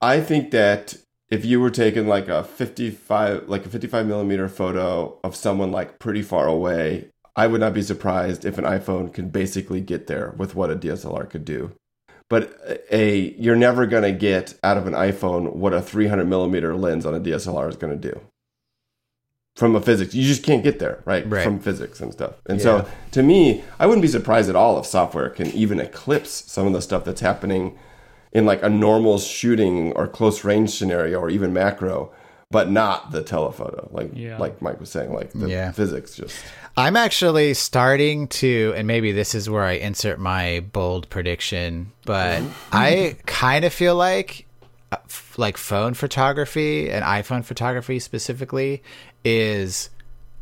[0.02, 0.96] I think that
[1.30, 6.00] if you were taking like a 55 like a 55 millimeter photo of someone like
[6.00, 10.34] pretty far away i would not be surprised if an iphone can basically get there
[10.38, 11.74] with what a dslr could do
[12.30, 16.26] but uh, a you're never going to get out of an iphone what a 300
[16.26, 18.20] millimeter lens on a dslr is going to do
[19.56, 21.44] from a physics you just can't get there right, Right.
[21.44, 22.64] from physics and stuff and Yeah.
[22.64, 26.68] so to me i wouldn't be surprised at all if software can even eclipse some
[26.68, 27.78] of the stuff that's happening
[28.32, 32.12] in like a normal shooting or close range scenario or even macro
[32.50, 34.38] but not the telephoto like Yeah.
[34.38, 35.72] like Myke was saying like the Yeah.
[35.72, 36.36] physics just
[36.78, 42.44] I'm actually starting to, and maybe this is where I insert my bold prediction, but
[42.72, 44.46] I kind of feel like,
[44.92, 44.98] uh,
[45.38, 48.84] like phone photography and iPhone photography specifically
[49.26, 49.90] is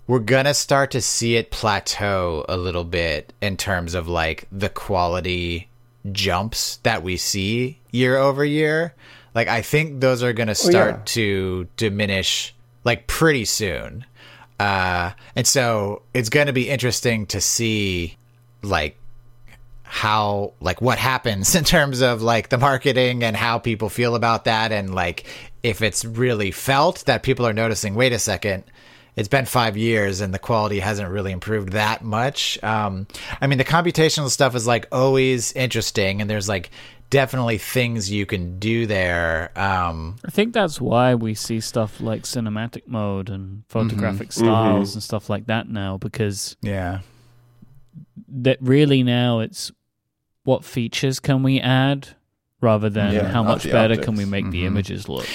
[0.07, 4.67] we're gonna start to see it plateau a little bit in terms of like the
[4.69, 5.69] quality
[6.11, 8.93] jumps that we see year over year.
[9.35, 11.01] Like I think those are gonna start yeah.
[11.05, 12.55] to diminish
[12.85, 14.05] like pretty soon.
[14.59, 18.15] Uh, and so it's going to be interesting to see
[18.61, 18.97] like
[19.83, 24.45] how like what happens in terms of like the marketing and how people feel about
[24.45, 25.25] that and like
[25.61, 28.63] if it's really felt that people are noticing wait a second
[29.15, 33.05] it's been five years and the quality hasn't really improved that much um
[33.39, 36.71] i mean the computational stuff is like always interesting and there's like
[37.09, 42.23] definitely things you can do there um I think that's why we see stuff like
[42.23, 43.59] cinematic mode and mm-hmm.
[43.67, 44.45] photographic mm-hmm.
[44.45, 46.99] styles and stuff like that now because yeah.
[48.27, 49.71] that really now it's
[50.43, 52.09] what features can we add
[52.61, 54.31] rather than Yeah, how much the better can we optics.
[54.31, 54.67] make the mm-hmm.
[54.67, 55.27] images look.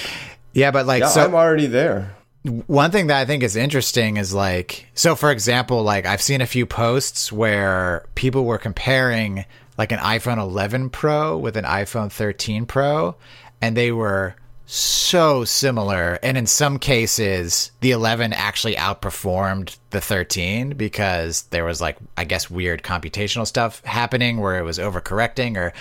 [0.52, 2.16] yeah but like yeah so i'm already there.
[2.42, 6.40] One thing that I think is interesting is like, so for example, like I've seen
[6.40, 9.44] a few posts where people were comparing
[9.78, 13.16] like an iPhone 11 Pro with an iPhone 13 Pro,
[13.60, 14.34] and they were
[14.66, 16.18] so similar.
[16.22, 22.24] And in some cases, the 11 actually outperformed the 13 because there was like, I
[22.24, 25.72] guess, weird computational stuff happening where it was overcorrecting or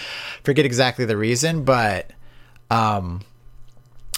[0.44, 2.12] forget exactly the reason, but
[2.72, 3.22] um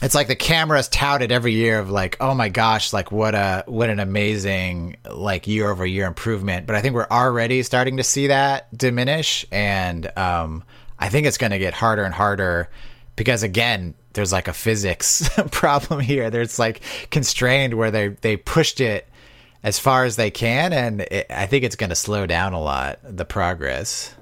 [0.01, 3.63] it's like the cameras touted every year of like oh my gosh like what a
[3.67, 6.65] what an amazing like year over year improvement.
[6.67, 9.45] But i think we're already starting to see that diminish.
[9.51, 10.63] And um
[10.99, 12.69] i think it's going to get harder and harder
[13.15, 16.29] because again there's like a physics problem here.
[16.29, 16.81] There's like
[17.11, 19.07] constrained where they they pushed it
[19.63, 20.73] as far as they can.
[20.73, 24.15] And it, i think it's going to slow down a lot the progress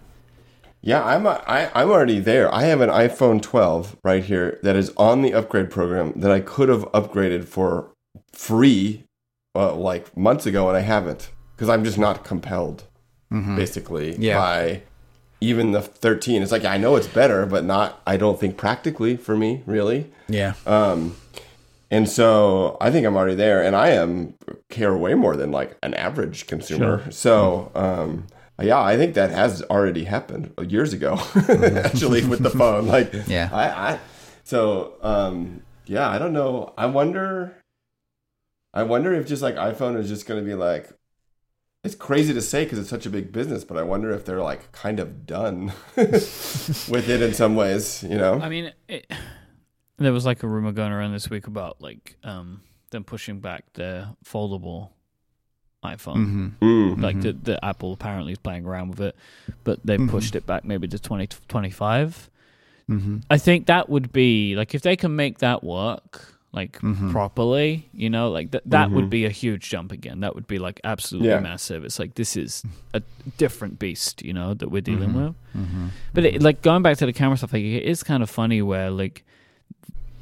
[0.82, 2.54] Yeah, I'm a, I, I'm already there.
[2.54, 6.40] I have an iPhone 12 right here that is on the upgrade program that I
[6.40, 7.92] could have upgraded for
[8.32, 9.04] free,
[9.56, 12.84] uh, like months ago, and I haven't because I'm just not compelled,
[13.30, 14.22] basically, Mm-hmm.
[14.22, 14.38] Yeah.
[14.38, 14.82] by
[15.42, 16.42] even the 13.
[16.42, 18.02] It's like I know it's better, but not.
[18.08, 20.12] I don't think practically for me, really.
[20.28, 21.16] yeah Um,
[21.92, 24.36] and so I think I'm already there, and I am
[24.70, 27.10] care way more than like an average consumer.
[27.12, 28.28] So, um,
[28.62, 32.88] yeah, I think that has already happened years ago, actually, with the phone.
[32.88, 33.50] Like, Yeah.
[33.52, 34.00] I, I
[34.44, 36.74] so um, yeah, I don't know.
[36.78, 37.56] I wonder.
[38.74, 40.90] I wonder if just like iPhone is just going to be like.
[41.84, 44.42] It's crazy to say because it's such a big business, but I wonder if they're
[44.42, 48.04] like kind of done with it in some ways.
[48.04, 48.40] You know?
[48.42, 49.10] I mean, it,
[49.98, 53.66] there was like a rumor going around this week about like um them pushing back
[53.74, 54.90] the foldable
[55.84, 56.16] iPhone.
[56.60, 56.66] Mm-hmm.
[56.66, 57.02] Mm.
[57.02, 59.16] Like the, the Apple apparently is playing around with it,
[59.64, 60.10] but they Mhm.
[60.10, 62.30] pushed it back maybe to 2025.
[62.90, 63.18] Mm-hmm.
[63.30, 67.12] I think that would be like if they can make that work like Mhm.
[67.12, 69.10] properly, you know, like that that would Mhm.
[69.12, 70.22] be a huge jump again.
[70.22, 71.40] That would be like absolutely Yeah.
[71.40, 71.86] massive.
[71.86, 72.64] It's like this is
[72.94, 73.04] a
[73.38, 75.36] different beast, you know, that we're dealing with.
[75.56, 75.88] Mm-hmm.
[76.14, 78.62] But it, like going back to the camera stuff, like it is kind of funny
[78.64, 79.24] where like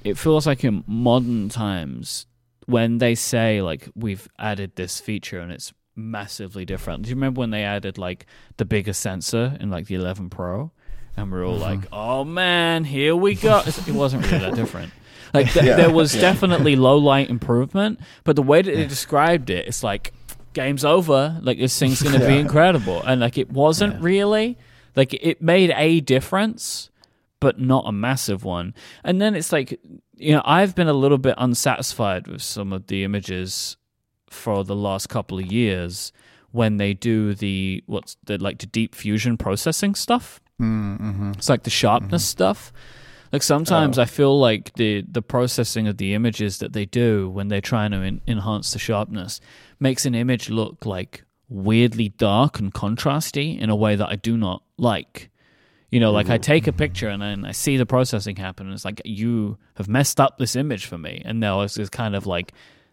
[0.03, 2.26] it feels like in modern times
[2.68, 7.03] when they say like we've added this feature and it's massively different.
[7.03, 10.72] Do you remember when they added like the bigger sensor in like the 11 Pro?
[11.15, 12.20] And we're all like, uh-huh.
[12.20, 14.91] "Oh man, here we go!" It wasn't really that different.
[15.34, 15.76] Like th- Yeah.
[15.76, 16.22] there was Yeah.
[16.22, 20.13] definitely low light improvement, but the way that they described it, it's like
[20.53, 21.39] game's over.
[21.41, 23.99] Like this thing's going to be incredible, and like it wasn't Yeah.
[24.01, 24.57] really.
[24.95, 26.91] Like it made a difference,
[27.40, 28.74] but not a massive one.
[29.04, 29.80] And then it's like,
[30.16, 33.78] you know, I've been a little bit unsatisfied with some of the images
[34.30, 36.12] for the last couple of years
[36.52, 40.40] when they do the what's the like the deep fusion processing stuff.
[40.62, 41.32] Mm-hmm.
[41.38, 42.74] It's like the sharpness stuff.
[43.32, 44.02] Like sometimes Oh.
[44.02, 47.92] I feel like the the processing of the images that they do when they're trying
[47.92, 49.40] to en- enhance the sharpness
[49.80, 54.36] makes an image look like weirdly dark and contrasty in a way that I do
[54.38, 55.30] not like.
[55.90, 56.42] You know, like I mm-hmm.
[56.42, 59.88] take a picture and then I see the processing happen, and it's like you have
[59.88, 62.52] messed up this image for me, and now it's just kind of like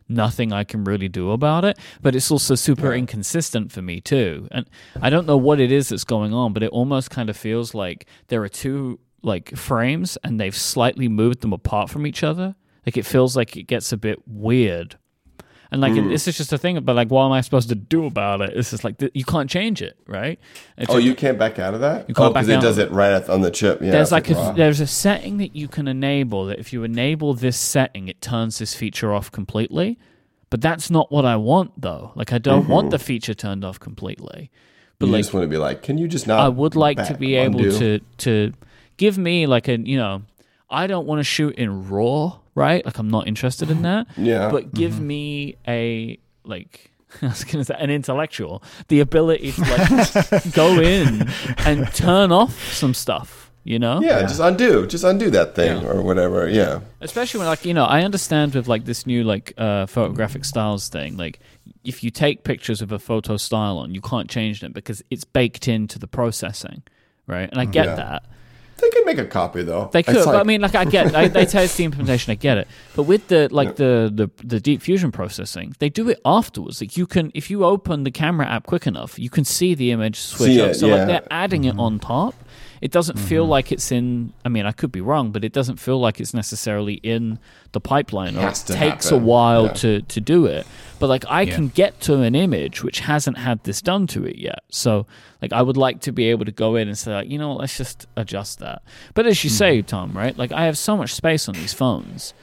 [0.09, 1.79] nothing I can really do about it.
[2.03, 4.69] But it's also super inconsistent for me too, and
[5.01, 7.75] I don't know what it is that's going on, but it almost kind of feels
[7.75, 12.55] like there are two like frames, and they've slightly moved them apart from each other.
[12.87, 14.99] Like it feels like it gets a bit weird.
[15.75, 16.09] And like Hmm.
[16.09, 18.53] this is just a thing, but like, what am I supposed to do about it?
[18.57, 20.39] It's just like you can't change it, right?
[20.79, 22.09] It's Oh, like- you can't back out of that?
[22.09, 22.63] You can't oh, because it out.
[22.63, 23.83] does it right at, on the chip.
[23.83, 27.35] Yeah, there's like a, there's a setting that you can enable that if you enable
[27.35, 29.99] this setting, it turns this feature off completely.
[30.51, 32.13] But that's not what I want though.
[32.15, 34.51] Like I don't want the feature turned off completely.
[35.01, 35.11] But Mm-hmm.
[35.11, 36.39] you like just want to be like, can you just not?
[36.39, 37.79] I would like to be able undo?
[37.81, 38.53] to to
[38.97, 40.23] give me like a you know
[40.75, 42.85] I don't want to shoot in raw, right?
[42.85, 44.07] Like I'm not interested in that.
[44.17, 44.51] Yeah.
[44.51, 46.91] But give me a like
[47.23, 52.73] I was gonna say an intellectual, the ability to like go in and turn off
[52.73, 54.01] some stuff, you know?
[54.01, 55.89] Yeah, just undo, just undo that thing Yeah.
[55.89, 56.49] or whatever.
[56.49, 60.45] Yeah, Especially when like, you know, I understand with like this new like uh photographic
[60.45, 61.39] styles thing, like
[61.85, 65.25] if you take pictures with a photo style on, you can't change them because it's
[65.25, 66.83] baked into the processing.
[67.27, 67.49] Right.
[67.51, 67.95] And I get Yeah.
[67.97, 68.23] that.
[68.95, 69.91] They could make a copy though.
[69.93, 72.59] They could, but I mean, like I get, I, they test the implementation, I get
[72.59, 72.69] it.
[72.95, 76.81] But with the like the, the the deep fusion processing, they do it afterwards.
[76.81, 79.91] Like you can, if you open the camera app quick enough, you can see the
[79.91, 80.71] image switch See up.
[80.71, 80.99] it, so yeah.
[80.99, 81.11] Mm-hmm.
[81.11, 82.35] like they're adding it on top.
[82.81, 83.51] It doesn't feel mm-hmm.
[83.51, 84.33] like it's in.
[84.45, 87.39] I mean, I could be wrong, but it doesn't feel like it's necessarily in
[87.73, 89.73] the pipeline, or it has to takes happen, a while yeah.
[89.73, 90.67] to to do it.
[90.99, 91.55] But like I Yeah.
[91.55, 94.61] can get to an image which hasn't had this done to it yet.
[94.71, 95.07] So
[95.43, 97.51] like I would like to be able to go in and say, like, you know,
[97.51, 98.83] what, let's just adjust that.
[99.15, 99.57] But as you mm-hmm.
[99.57, 100.37] say, Tom, right?
[100.37, 102.35] Like I have so much space on these phones.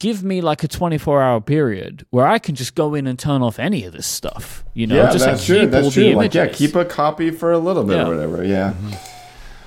[0.00, 3.42] Give me like a 24 hour period where I can just go in and turn
[3.42, 4.64] off any of this stuff.
[4.74, 5.60] You know, yeah, just that's like true.
[5.60, 6.02] keep That's all true.
[6.02, 8.06] the Like, yeah, keep a copy for a little bit Yeah.
[8.06, 8.44] or whatever.
[8.44, 8.72] Yeah.
[8.72, 9.13] Mm-hmm.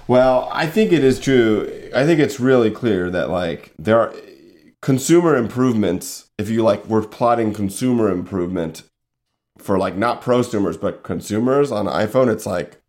[0.08, 1.90] Well, I think it is true.
[1.94, 4.14] I think it's really clear that like there are
[4.82, 6.30] consumer improvements.
[6.38, 8.84] If you like, we're plotting consumer improvement
[9.58, 12.32] for like not prosumers but consumers on iPhone.
[12.32, 12.82] It's like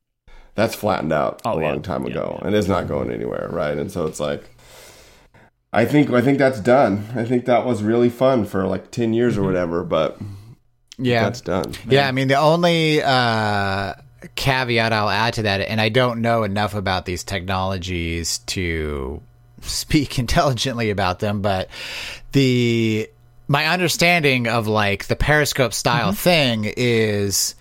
[0.54, 1.68] that's flattened out Oh, a yeah.
[1.68, 2.46] long time Yeah, ago, yeah.
[2.46, 3.76] and it's not going anywhere, right?
[3.78, 4.48] And so it's like.
[5.70, 7.04] I think I think that's done.
[7.14, 9.42] I think that was really fun for like ten years Mm-hmm.
[9.42, 10.18] or whatever, but
[10.98, 11.24] Yeah.
[11.24, 11.72] that's done.
[11.86, 13.92] Yeah, I mean, the only uh,
[14.34, 19.22] caveat I'll add to that, and I don't know enough about these technologies to
[19.62, 21.68] speak intelligently about them, but
[22.32, 23.08] the
[23.48, 27.54] my understanding of like the periscope style thing is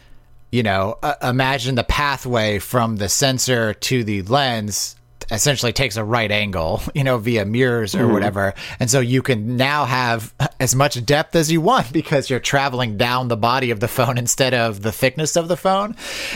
[0.51, 4.97] you know uh, imagine the pathway from the sensor to the lens
[5.32, 9.58] essentially takes a right angle you know via mirrors or whatever and so you can
[9.58, 13.80] now have as much depth as you want because you're traveling down the body of
[13.80, 15.96] the phone instead of the thickness of the phone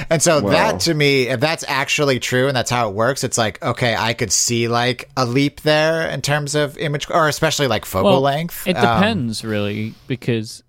[0.10, 0.50] and so Wow.
[0.52, 3.96] that to me if that's actually true and that's how it works it's like okay
[3.96, 8.12] i could see like a leap there in terms of image or especially like focal
[8.12, 10.64] Well, length It Um, depends, really, because,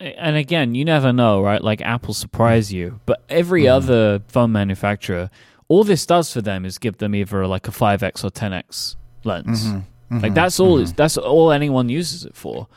[0.00, 1.62] and again, you never know, right?
[1.62, 3.76] Like Apple surprise you, but every Mm-hmm.
[3.76, 5.30] other phone manufacturer,
[5.68, 9.66] all this does for them is give them either like a 5x or 10x lens.
[9.66, 10.20] Mm-hmm.
[10.20, 10.78] Like that's all.
[10.78, 12.68] It's, that's all anyone uses it for.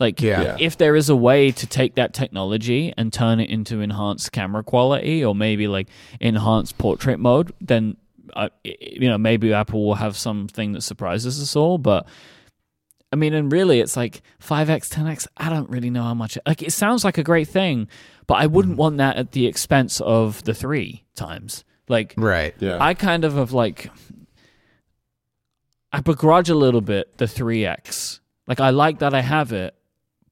[0.00, 0.42] Like, Yeah.
[0.42, 0.56] Yeah.
[0.60, 4.62] if there is a way to take that technology and turn it into enhanced camera
[4.62, 5.88] quality, or maybe like
[6.20, 7.96] enhanced portrait mode, then
[8.36, 12.06] I, you know, maybe Apple will have something that surprises us all, but
[13.12, 15.26] I mean, and really, it's like 5x, 10x.
[15.38, 16.36] I don't really know how much.
[16.46, 17.88] Like, it sounds like a great thing,
[18.26, 18.80] but I wouldn't Mm-hmm.
[18.80, 21.64] want that at the expense of the three times.
[21.88, 22.54] Like, Right.
[22.60, 22.78] Yeah.
[22.80, 23.90] I kind of have like,
[25.92, 28.20] I begrudge a little bit the 3x.
[28.46, 29.74] Like, I like that I have it,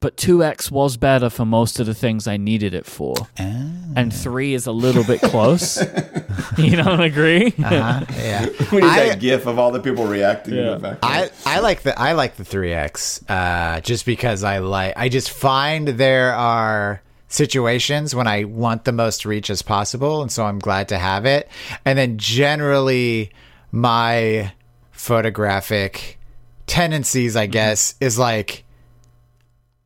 [0.00, 3.14] but 2x was better for most of the things I needed it for.
[3.38, 3.62] Ah.
[3.96, 5.82] And 3 is a little bit close.
[6.58, 7.46] you don't agree?
[7.58, 8.04] Uh-huh.
[8.16, 8.46] Yeah.
[8.72, 10.76] we need I- that gif of all the people reacting Yeah.
[10.76, 10.98] in.
[11.02, 15.30] I, I like the I like the 3x uh, just because I like I just
[15.30, 20.58] find there are situations when I want the most reach as possible and so I'm
[20.58, 21.48] glad to have it
[21.84, 23.30] and then generally
[23.72, 24.52] my
[24.92, 26.18] photographic
[26.66, 28.64] tendencies I guess is like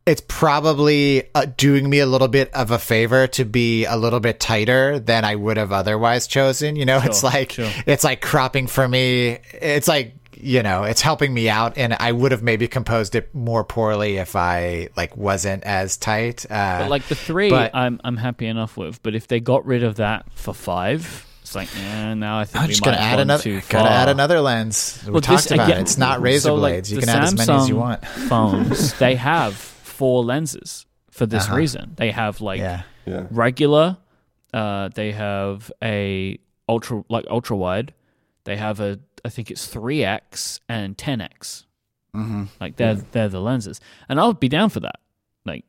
[0.07, 4.19] it's probably uh, doing me a little bit of a favor to be a little
[4.19, 6.75] bit tighter than I would have otherwise chosen.
[6.75, 7.71] You know, it's like sure.
[7.87, 9.39] it's like cropping for me.
[9.53, 13.35] It's like you know, it's helping me out, and I would have maybe composed it
[13.35, 16.47] more poorly if I like wasn't as tight.
[16.51, 19.03] Uh, But like the three, But- I'm I'm happy enough with.
[19.03, 22.63] But if they got rid of that for five, it's like, eh, now I think
[22.63, 23.63] I'm we just might gonna have add another.
[23.69, 25.03] Gotta add another lens.
[25.07, 25.83] We Well, talked this- about again- it.
[25.83, 26.91] It's not razor so, like, blades.
[26.93, 28.05] you the can add as many as you want.
[28.31, 31.57] Phones they have four lenses for this Uh-huh.
[31.57, 31.93] reason.
[31.97, 32.83] They have like Yeah.
[33.07, 33.25] yeah.
[33.31, 33.97] regular,
[34.55, 36.39] uh, they have a
[36.69, 37.93] ultra like ultra wide.
[38.45, 41.67] They have a I think it's three x and ten x.
[42.15, 42.45] Mm-hmm.
[42.61, 45.01] Like they're they're the lenses, and I'll be down for that.
[45.45, 45.65] Like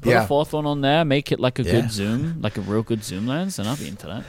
[0.00, 0.24] put Yeah.
[0.24, 1.72] a fourth one on there, make it like a Yeah.
[1.72, 4.24] good zoom, like a real good zoom lens, and I'll be into that.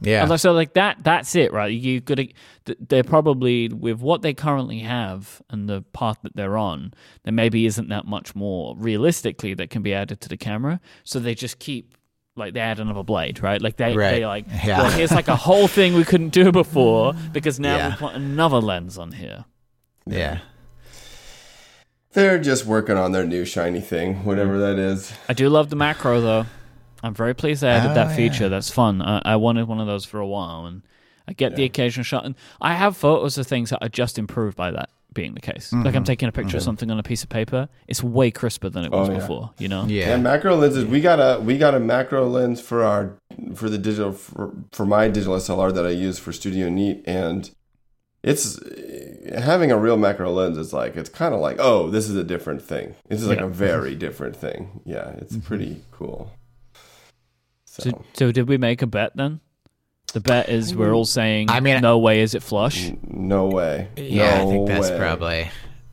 [0.00, 0.28] Yeah.
[0.28, 2.26] And so like that that's it right you got to
[2.88, 7.66] they're probably with what they currently have and the path that they're on there maybe
[7.66, 11.60] isn't that much more realistically that can be added to the camera so they just
[11.60, 11.96] keep
[12.36, 14.10] like they add another blade right like they Right.
[14.12, 14.78] they like Yeah.
[14.82, 17.90] well here's like a whole thing we couldn't do before because now Yeah.
[17.90, 19.44] we put another lens on here
[20.06, 20.38] yeah.
[22.12, 25.12] They're just working on their new shiny thing, whatever that is.
[25.28, 26.46] I do love the macro though
[27.02, 28.48] I'm very pleased they added Oh, that feature yeah.
[28.48, 30.82] that's fun I, I wanted one of those for a while and
[31.26, 34.56] I get the occasional shot and I have photos of things that are just improved
[34.56, 35.96] by that being the case like Mm-hmm.
[35.96, 38.84] I'm taking a picture of something on a piece of paper it's way crisper than
[38.84, 39.18] it was Oh, yeah.
[39.18, 40.08] before you know Yeah.
[40.08, 40.84] Yeah, macro lenses.
[40.84, 43.16] We got a we got a macro lens for our
[43.54, 47.50] for the digital for, for my digital SLR that I use for Studio Neat, and
[48.22, 48.58] it's
[49.34, 52.24] having a real macro lens is like it's kind of like oh this is a
[52.24, 52.94] different thing.
[53.08, 53.46] This is like Yeah.
[53.46, 54.80] a very different thing.
[54.84, 56.30] Yeah, it's pretty cool.
[57.66, 59.40] So, so, so did we make a bet then
[60.12, 63.46] the bet is we're all saying I mean- no way is it flush n- no
[63.46, 63.88] way.
[63.96, 64.98] Yeah, I think that's way.
[64.98, 65.50] probably.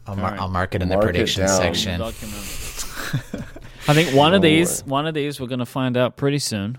[0.07, 0.41] I'll, mar- Alright.
[0.41, 2.01] I'll mark it in Mark the prediction section.
[3.87, 4.89] I think one of these way.
[4.89, 6.77] one of these we're gonna find out pretty soon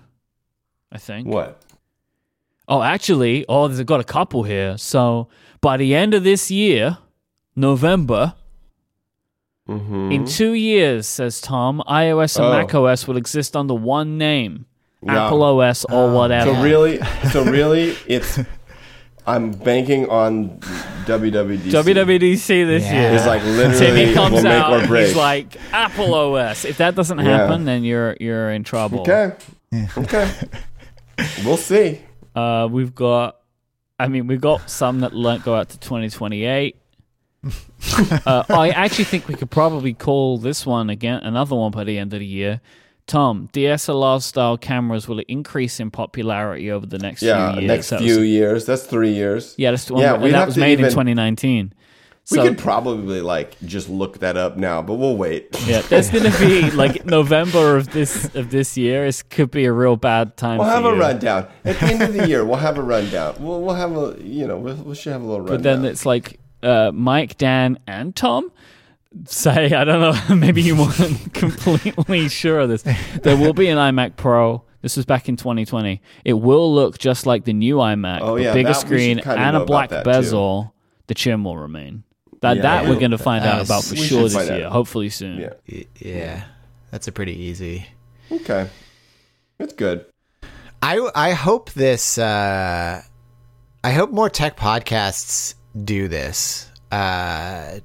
[0.91, 1.61] I think What?
[2.67, 4.77] Oh, actually, oh, there's got a couple here.
[4.77, 5.27] So
[5.59, 6.99] by the end of this year,
[7.55, 8.35] November,
[9.69, 10.11] Mm-hmm.
[10.11, 12.51] in two years, says Tom, iOS and Oh.
[12.51, 14.65] macOS will exist under one name,
[15.03, 15.25] Yeah.
[15.25, 16.53] Apple OS or whatever.
[16.53, 16.99] So really,
[17.31, 18.39] so really, it's
[19.25, 20.59] I'm banking on
[21.05, 21.71] WWDC.
[21.71, 23.01] WWDC this Yeah.
[23.09, 23.11] year.
[23.15, 25.07] is like literally Timmy comes will make out or break.
[25.07, 26.65] he's like Apple OS.
[26.65, 27.23] If that doesn't Yeah.
[27.37, 29.01] happen, then you're you're in trouble.
[29.01, 29.33] okay,
[29.97, 30.31] okay,
[31.45, 31.99] we'll see.
[32.35, 33.37] Uh, we've got,
[33.99, 36.75] I mean, we've got some that let go out to 2028.
[38.25, 41.97] uh, I actually think we could probably call this one again, another one by the
[41.97, 42.61] end of the year.
[43.11, 47.67] Tom, DSLR style cameras will increase in popularity over the next Yeah, few years.
[47.67, 48.65] next That few was- years.
[48.65, 49.53] That's three years.
[49.57, 51.73] yeah, that's the one Yeah, that, we'd that was made in 2019.
[52.31, 55.47] We So, could probably like just look that up now, but we'll wait.
[55.67, 59.05] yeah, there's gonna be like November of this of this year.
[59.05, 60.59] It could be a real bad time.
[60.59, 62.45] We'll have a rundown at the end of the year.
[62.45, 63.35] We'll have a rundown.
[63.39, 65.57] We'll we'll have a you know we'll, we should have a little rundown.
[65.57, 68.51] But then it's like uh, Myke, Dan, and Tom
[69.25, 72.83] say, I don't know, maybe you weren't completely sure of this.
[73.23, 74.63] There will be an iMac Pro.
[74.81, 76.01] This was back in 2020.
[76.25, 79.19] It will look just like the new iMac, Oh, yeah, bigger that- we should screen
[79.19, 80.09] and a black that, too.
[80.11, 80.73] bezel.
[81.07, 82.03] The chin will remain.
[82.41, 82.89] That Yeah, that yeah.
[82.89, 84.65] we're going to find out about for sure this year.
[84.65, 84.71] out.
[84.71, 85.51] Hopefully soon.
[85.67, 86.43] yeah, Yeah,
[86.89, 87.85] that's a pretty easy.
[88.31, 88.67] okay,
[89.59, 90.05] it's good.
[90.81, 92.17] I I hope this.
[92.17, 93.03] Uh,
[93.83, 95.53] I hope more tech podcasts
[95.83, 96.71] do this.
[96.91, 97.81] Uh,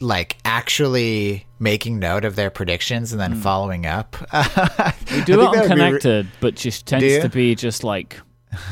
[0.00, 4.16] like actually making note of their predictions and then following up.
[5.12, 8.20] We do it on Connected, but just tends to be just like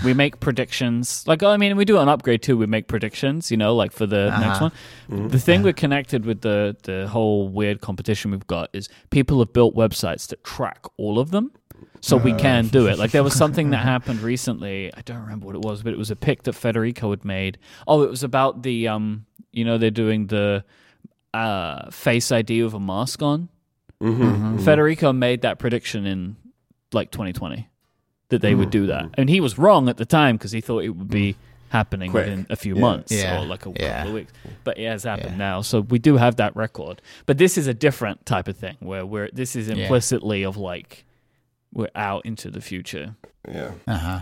[0.04, 1.24] we make predictions.
[1.26, 2.56] Like I mean, we do it on Upgrade too.
[2.58, 4.70] We make predictions, you know, like for the next Uh-huh.
[5.08, 5.28] one.
[5.28, 9.52] The thing we're connected with the the whole weird competition we've got is people have
[9.52, 11.50] built websites that track all of them.
[12.00, 12.98] so we can do it.
[12.98, 14.92] Like there was something that happened recently.
[14.94, 17.58] I don't remember what it was, but it was a pick that Federico had made.
[17.86, 20.64] Oh, it was about the um, you know, they're doing the
[21.34, 23.48] uh face ID with a mask on.
[24.02, 24.58] Mm-hmm.
[24.58, 26.36] Federico made that prediction in
[26.92, 27.68] like 2020
[28.28, 29.08] that they would do Mm-hmm.
[29.10, 31.36] that, and he was wrong at the time because he thought it would be
[31.70, 32.26] happening Quick.
[32.26, 32.80] within a few Yeah.
[32.80, 33.40] months Yeah.
[33.42, 33.96] or like a Yeah.
[33.96, 34.32] couple of weeks.
[34.62, 35.36] But it has happened Yeah.
[35.50, 37.02] now, so we do have that record.
[37.26, 41.04] But this is a different type of thing where we're this is implicitly of like
[41.72, 43.16] we're out into the future.
[43.48, 43.72] Yeah.
[43.88, 44.20] Uh huh.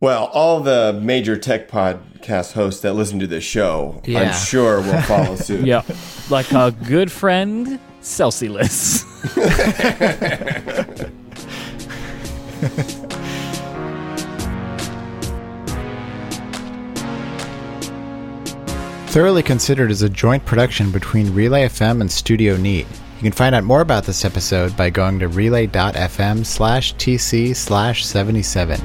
[0.00, 5.02] Well, all the major tech podcast hosts that listen to this show, I'm sure will
[5.02, 5.66] follow suit.
[5.66, 5.82] Yeah,
[6.30, 9.04] like a good friend Celsius.
[19.10, 22.86] Thoroughly Considered is a joint production between Relay FM and Studio Neat.
[23.16, 28.06] You can find out more about this episode by going to relay.fm slash tc slash
[28.06, 28.80] 77.